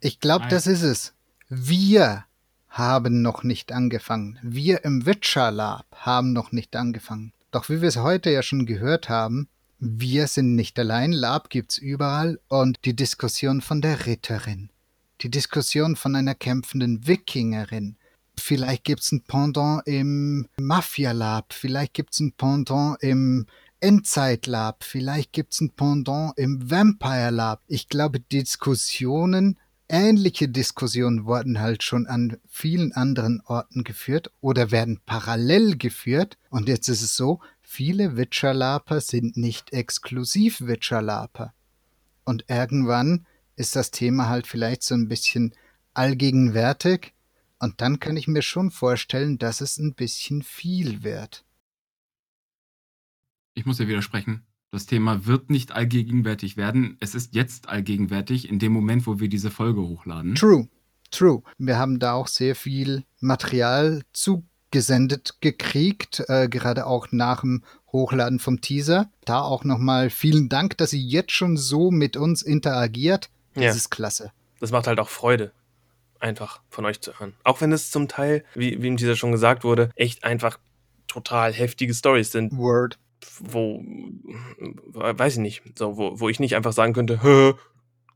[0.00, 1.14] Ich glaube, das ist es.
[1.48, 2.24] Wir
[2.68, 4.38] haben noch nicht angefangen.
[4.42, 7.32] Wir im Witcher Lab haben noch nicht angefangen.
[7.50, 11.76] Doch wie wir es heute ja schon gehört haben, wir sind nicht allein, Lab gibt's
[11.76, 14.70] überall und die Diskussion von der Ritterin,
[15.20, 17.96] die Diskussion von einer kämpfenden Wikingerin.
[18.38, 23.46] Vielleicht gibt's ein Pendant im Mafia Lab, vielleicht gibt's ein Pendant im
[23.80, 27.62] Endzeit Lab, vielleicht gibt's ein Pendant im Vampire Lab.
[27.68, 35.00] Ich glaube, Diskussionen ähnliche Diskussionen wurden halt schon an vielen anderen Orten geführt oder werden
[35.04, 36.38] parallel geführt.
[36.50, 41.54] Und jetzt ist es so, viele Witcher-Laper sind nicht exklusiv Witcher-Laper.
[42.24, 43.26] Und irgendwann
[43.56, 45.54] ist das Thema halt vielleicht so ein bisschen
[45.92, 47.12] allgegenwärtig.
[47.58, 51.44] Und dann kann ich mir schon vorstellen, dass es ein bisschen viel wird.
[53.54, 54.44] Ich muss dir widersprechen.
[54.74, 56.96] Das Thema wird nicht allgegenwärtig werden.
[56.98, 60.34] Es ist jetzt allgegenwärtig, in dem Moment, wo wir diese Folge hochladen.
[60.34, 60.66] True,
[61.12, 61.44] true.
[61.58, 67.62] Wir haben da auch sehr viel Material zugesendet gekriegt, äh, gerade auch nach dem
[67.92, 69.08] Hochladen vom Teaser.
[69.24, 73.30] Da auch nochmal vielen Dank, dass sie jetzt schon so mit uns interagiert.
[73.54, 73.70] Das Ja.
[73.70, 74.32] ist klasse.
[74.58, 75.52] Das macht halt auch Freude,
[76.18, 77.34] einfach von euch zu hören.
[77.44, 80.58] Auch wenn es zum Teil, wie, wie im Teaser schon gesagt wurde, echt einfach
[81.06, 82.98] total heftige Stories sind, Word.
[83.40, 83.82] Wo,
[84.92, 87.20] weiß ich nicht, so, wo, wo ich nicht einfach sagen könnte,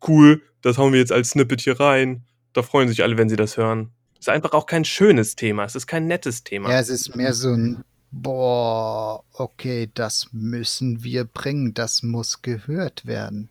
[0.07, 2.25] cool, das hauen wir jetzt als Snippet hier rein.
[2.53, 3.91] Da freuen sich alle, wenn sie das hören.
[4.15, 6.71] Es ist einfach auch kein schönes Thema, es ist kein nettes Thema.
[6.71, 13.07] Ja, es ist mehr so ein, boah, okay, das müssen wir bringen, das muss gehört
[13.07, 13.51] werden.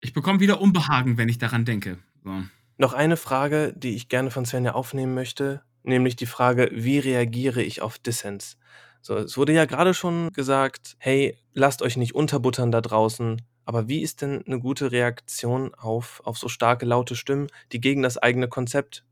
[0.00, 1.98] Ich bekomme wieder Unbehagen, wenn ich daran denke.
[2.22, 2.30] So.
[2.76, 7.62] Noch eine Frage, die ich gerne von Svenja aufnehmen möchte, nämlich die Frage, wie reagiere
[7.62, 8.56] ich auf Dissens?
[9.00, 13.42] So, es wurde ja gerade schon gesagt, hey, lasst euch nicht unterbuttern da draußen.
[13.64, 18.02] Aber wie ist denn eine gute Reaktion auf, auf so starke, laute Stimmen, die gegen
[18.02, 19.04] das eigene Konzept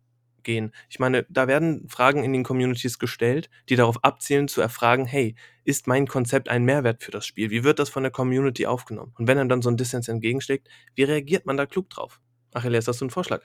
[0.42, 0.72] gehen?
[0.88, 5.34] Ich meine, da werden Fragen in den Communities gestellt, die darauf abzielen zu erfragen, hey,
[5.64, 7.50] ist mein Konzept ein Mehrwert für das Spiel?
[7.50, 9.12] Wie wird das von der Community aufgenommen?
[9.18, 12.20] Und wenn einem dann so ein Dissens entgegenschlägt, wie reagiert man da klug drauf?
[12.54, 13.42] Achilles, hast du einen Vorschlag?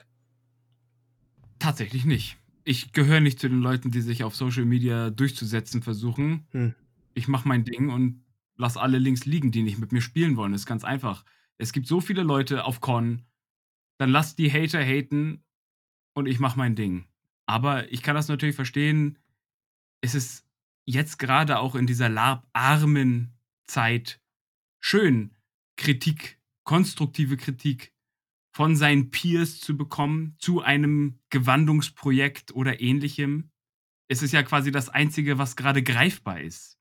[1.58, 2.38] Tatsächlich nicht.
[2.64, 6.46] Ich gehöre nicht zu den Leuten, die sich auf Social Media durchzusetzen versuchen.
[6.50, 6.74] Hm.
[7.14, 8.24] Ich mache mein Ding und
[8.56, 10.52] lass alle links liegen, die nicht mit mir spielen wollen.
[10.52, 11.24] Das ist ganz einfach.
[11.58, 13.22] Es gibt so viele Leute auf Con,
[13.98, 15.44] dann lass die Hater haten
[16.14, 17.06] und ich mache mein Ding.
[17.46, 19.18] Aber ich kann das natürlich verstehen.
[20.00, 20.46] Es ist
[20.84, 23.32] jetzt gerade auch in dieser larbarmen
[23.66, 24.20] Zeit
[24.80, 25.30] schön,
[25.76, 27.92] Kritik, konstruktive Kritik
[28.52, 33.50] von seinen Peers zu bekommen zu einem Gewandungsprojekt oder ähnlichem.
[34.08, 36.78] Es ist ja quasi das Einzige, was gerade greifbar ist.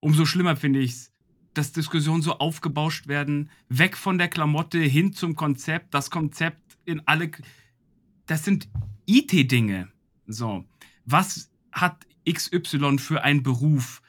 [0.00, 1.12] Umso schlimmer finde ich es,
[1.54, 7.06] dass Diskussionen so aufgebauscht werden, weg von der Klamotte hin zum Konzept, das Konzept in
[7.06, 7.30] alle.
[8.26, 8.68] Das sind
[9.06, 9.88] IT-Dinge.
[10.26, 10.64] So.
[11.04, 14.02] Was hat XY für einen Beruf?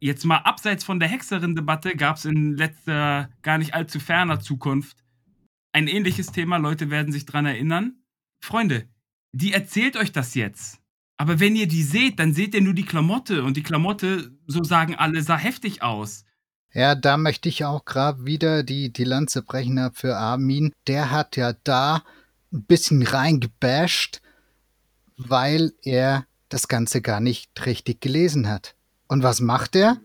[0.00, 5.01] Jetzt mal abseits von der Hexerin-Debatte gab es in letzter, gar nicht allzu ferner Zukunft
[5.72, 6.58] ein ähnliches Thema.
[6.58, 7.96] Leute werden sich dran erinnern.
[8.40, 8.88] Freunde,
[9.32, 10.78] die erzählt euch das jetzt.
[11.16, 13.44] Aber wenn ihr die seht, dann seht ihr nur die Klamotte.
[13.44, 16.24] Und die Klamotte, so sagen alle, sah heftig aus.
[16.72, 20.72] Ja, da möchte ich auch gerade wieder die, die Lanze brechen für Armin.
[20.86, 22.02] Der hat ja da
[22.52, 24.20] ein bisschen reingebasht,
[25.16, 28.74] weil er das Ganze gar nicht richtig gelesen hat.
[29.06, 29.98] Und was macht er?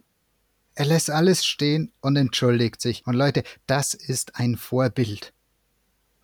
[0.75, 3.07] Er lässt alles stehen und entschuldigt sich.
[3.07, 5.33] Und Leute, das ist ein Vorbild.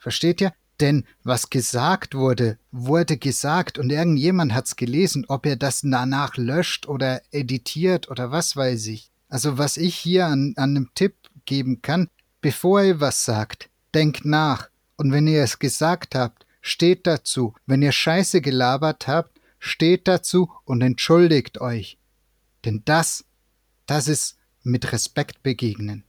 [0.04, 0.52] Versteht ihr?
[0.82, 6.90] Denn was gesagt wurde, wurde gesagt und irgendjemand hat's gelesen, ob er das danach löscht
[6.90, 9.12] oder editiert oder was weiß ich.
[9.30, 12.10] Also was ich hier an, an einem Tipp geben kann,
[12.42, 14.70] bevor ihr was sagt, denkt nach.
[14.98, 17.56] Und wenn ihr es gesagt habt, steht dazu.
[17.66, 21.98] Wenn ihr Scheiße gelabert habt, steht dazu und entschuldigt euch.
[22.66, 23.24] Denn das,
[23.86, 26.04] das ist mit Respekt begegnen.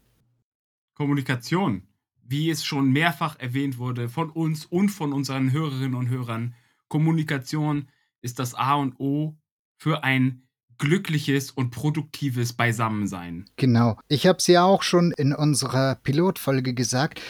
[0.95, 1.86] Kommunikation,
[2.27, 6.55] wie es schon mehrfach erwähnt wurde von uns und von unseren Hörerinnen und Hörern,
[6.89, 7.89] Kommunikation
[8.22, 9.37] ist das A und O
[9.77, 10.43] für ein
[10.79, 13.45] glückliches und produktives Beisammensein.
[13.57, 13.99] Genau.
[14.09, 17.20] Ich habe es ja auch schon in unserer Pilotfolge gesagt.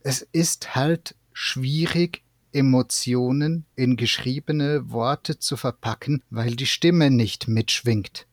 [0.00, 8.26] Es ist halt schwierig, Emotionen in geschriebene Worte zu verpacken, weil die Stimme nicht mitschwingt.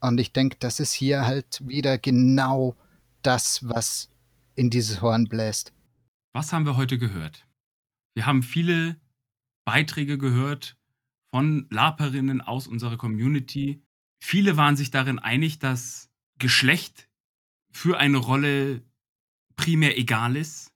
[0.00, 2.76] Und ich denke, das ist hier halt wieder genau
[3.22, 4.08] das, was
[4.54, 5.72] in dieses Horn bläst.
[6.32, 7.46] Was haben wir heute gehört?
[8.14, 8.96] Wir haben viele
[9.64, 10.76] Beiträge gehört
[11.30, 13.82] von Laperinnen aus unserer Community.
[14.22, 17.08] Viele waren sich darin einig, dass Geschlecht
[17.70, 18.82] für eine Rolle
[19.56, 20.72] primär egal ist.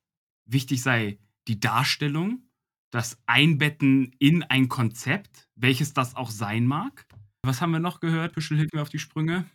[0.46, 2.42] Wichtig sei die Darstellung,
[2.90, 7.06] das Einbetten in ein Konzept, welches das auch sein mag.
[7.42, 8.34] Was haben wir noch gehört?
[8.34, 9.46] Büschel, hilf mir auf die Sprünge.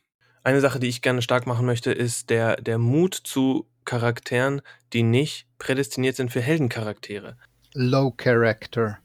[0.44, 4.62] Eine Sache, die ich gerne stark machen möchte, ist der, der Mut zu Charakteren,
[4.94, 7.38] die nicht prädestiniert sind für Heldencharaktere.
[7.74, 9.00] Low Character.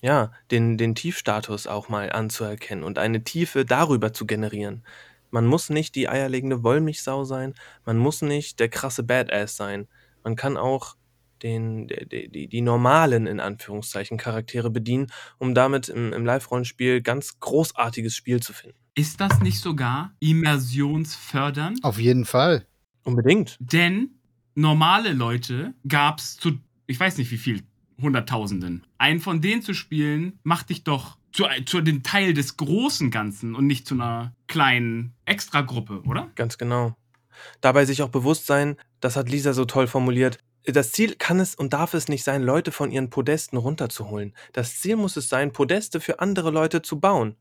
[0.00, 4.84] Ja, den, den Tiefstatus auch mal anzuerkennen und eine Tiefe darüber zu generieren.
[5.30, 7.54] Man muss nicht die eierlegende Wollmilchsau sein,
[7.84, 9.88] man muss nicht der krasse Badass sein.
[10.22, 10.96] Man kann auch
[11.42, 15.08] den, die, die, die normalen, in Anführungszeichen, Charaktere bedienen,
[15.38, 18.78] um damit im, im Live-Rollenspiel ganz großartiges Spiel zu finden.
[18.94, 21.84] Ist das nicht sogar immersionsfördernd?
[21.84, 22.66] Auf jeden Fall.
[23.08, 23.56] Unbedingt.
[23.58, 24.10] Denn
[24.54, 27.62] normale Leute gab es zu, ich weiß nicht wie viel,
[28.02, 28.86] Hunderttausenden.
[28.98, 33.54] Einen von denen zu spielen, macht dich doch zu, zu dem Teil des großen Ganzen
[33.54, 36.30] und nicht zu einer kleinen Extragruppe, oder?
[36.34, 36.96] Ganz genau.
[37.62, 41.54] Dabei sich auch bewusst sein, das hat Lisa so toll formuliert, das Ziel kann es
[41.54, 44.34] und darf es nicht sein, Leute von ihren Podesten runterzuholen.
[44.52, 47.36] Das Ziel muss es sein, Podeste für andere Leute zu bauen.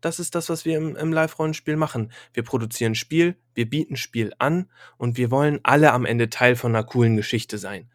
[0.00, 2.12] Das ist das, was wir im, im Live-Rollenspiel machen.
[2.32, 6.74] Wir produzieren Spiel, wir bieten Spiel an und wir wollen alle am Ende Teil von
[6.74, 7.90] einer coolen Geschichte sein.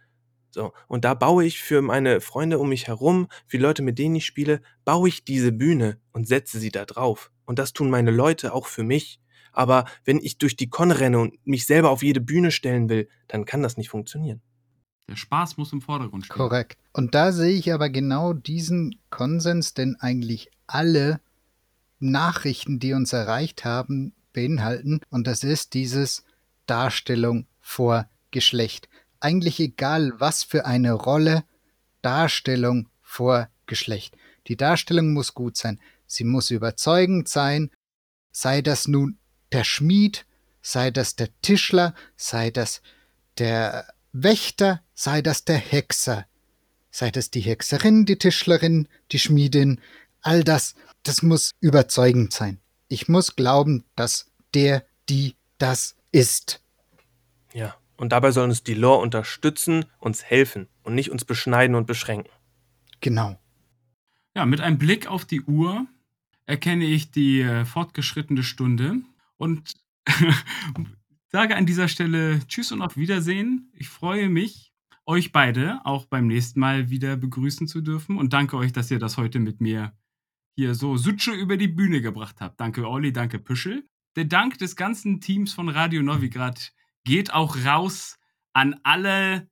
[0.51, 3.97] So, und da baue ich für meine Freunde um mich herum, für die Leute, mit
[3.97, 7.31] denen ich spiele, baue ich diese Bühne und setze sie da drauf.
[7.45, 9.19] Und das tun meine Leute auch für mich.
[9.51, 13.09] Aber wenn ich durch die Con renne und mich selber auf jede Bühne stellen will,
[13.27, 14.41] dann kann das nicht funktionieren.
[15.09, 16.37] Der Spaß muss im Vordergrund stehen.
[16.37, 16.77] Korrekt.
[16.93, 21.19] Und da sehe ich aber genau diesen Konsens, denn eigentlich alle
[21.99, 24.99] Nachrichten, die uns erreicht haben, beinhalten.
[25.09, 26.23] Und das ist dieses
[26.65, 28.89] Darstellung vor Geschlecht.
[29.19, 31.43] Eigentlich egal, was für eine Rolle,
[32.01, 34.17] Darstellung vor Geschlecht.
[34.47, 35.79] Die Darstellung muss gut sein.
[36.05, 37.71] Sie muss überzeugend sein.
[38.31, 39.17] Sei das nun
[39.51, 40.25] der Schmied,
[40.61, 42.81] sei das der Tischler, sei das
[43.37, 46.25] der Wächter, sei das der Hexer,
[46.91, 49.79] sei das die Hexerin, die Tischlerin, die Schmiedin,
[50.23, 52.59] all das, das muss überzeugend sein.
[52.87, 56.61] Ich muss glauben, dass der, die, das ist.
[57.53, 61.85] Ja, und dabei soll uns die Lore unterstützen, uns helfen und nicht uns beschneiden und
[61.85, 62.31] beschränken.
[63.01, 63.39] Genau.
[64.35, 65.85] Ja, mit einem Blick auf die Uhr
[66.45, 69.01] erkenne ich die äh, fortgeschrittene Stunde
[69.37, 69.73] und
[71.31, 73.71] sage an dieser Stelle Tschüss und auf Wiedersehen.
[73.73, 74.73] Ich freue mich,
[75.05, 78.99] euch beide auch beim nächsten Mal wieder begrüßen zu dürfen und danke euch, dass ihr
[78.99, 79.93] das heute mit mir
[80.55, 82.59] hier so Sutsche über die Bühne gebracht habt.
[82.59, 83.87] Danke Olli, danke Püschel.
[84.15, 86.73] Der Dank des ganzen Teams von Radio Novigrad
[87.03, 88.19] geht auch raus
[88.53, 89.49] an alle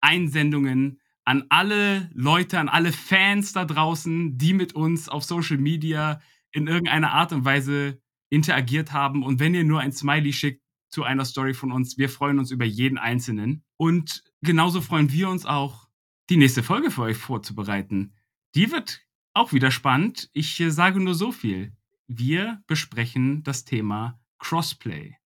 [0.00, 6.20] Einsendungen, an alle Leute, an alle Fans da draußen, die mit uns auf Social Media
[6.52, 9.22] in irgendeiner Art und Weise interagiert haben.
[9.22, 10.64] Und wenn ihr nur ein Smiley schickt,
[10.94, 11.98] zu einer Story von uns.
[11.98, 13.64] Wir freuen uns über jeden einzelnen.
[13.76, 15.88] Und genauso freuen wir uns auch,
[16.30, 18.14] die nächste Folge für euch vorzubereiten.
[18.54, 19.03] Die wird
[19.34, 20.30] auch wieder spannend.
[20.32, 21.72] Ich äh, sage nur so viel.
[22.06, 25.16] Wir besprechen das Thema Crossplay.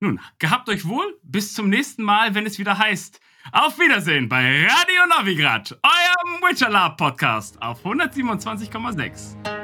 [0.00, 1.18] Nun, gehabt euch wohl.
[1.22, 3.20] Bis zum nächsten Mal, wenn es wieder heißt.
[3.52, 9.61] Auf Wiedersehen bei Radio Novigrad, eurem Witcher Lab Podcast auf 127,6.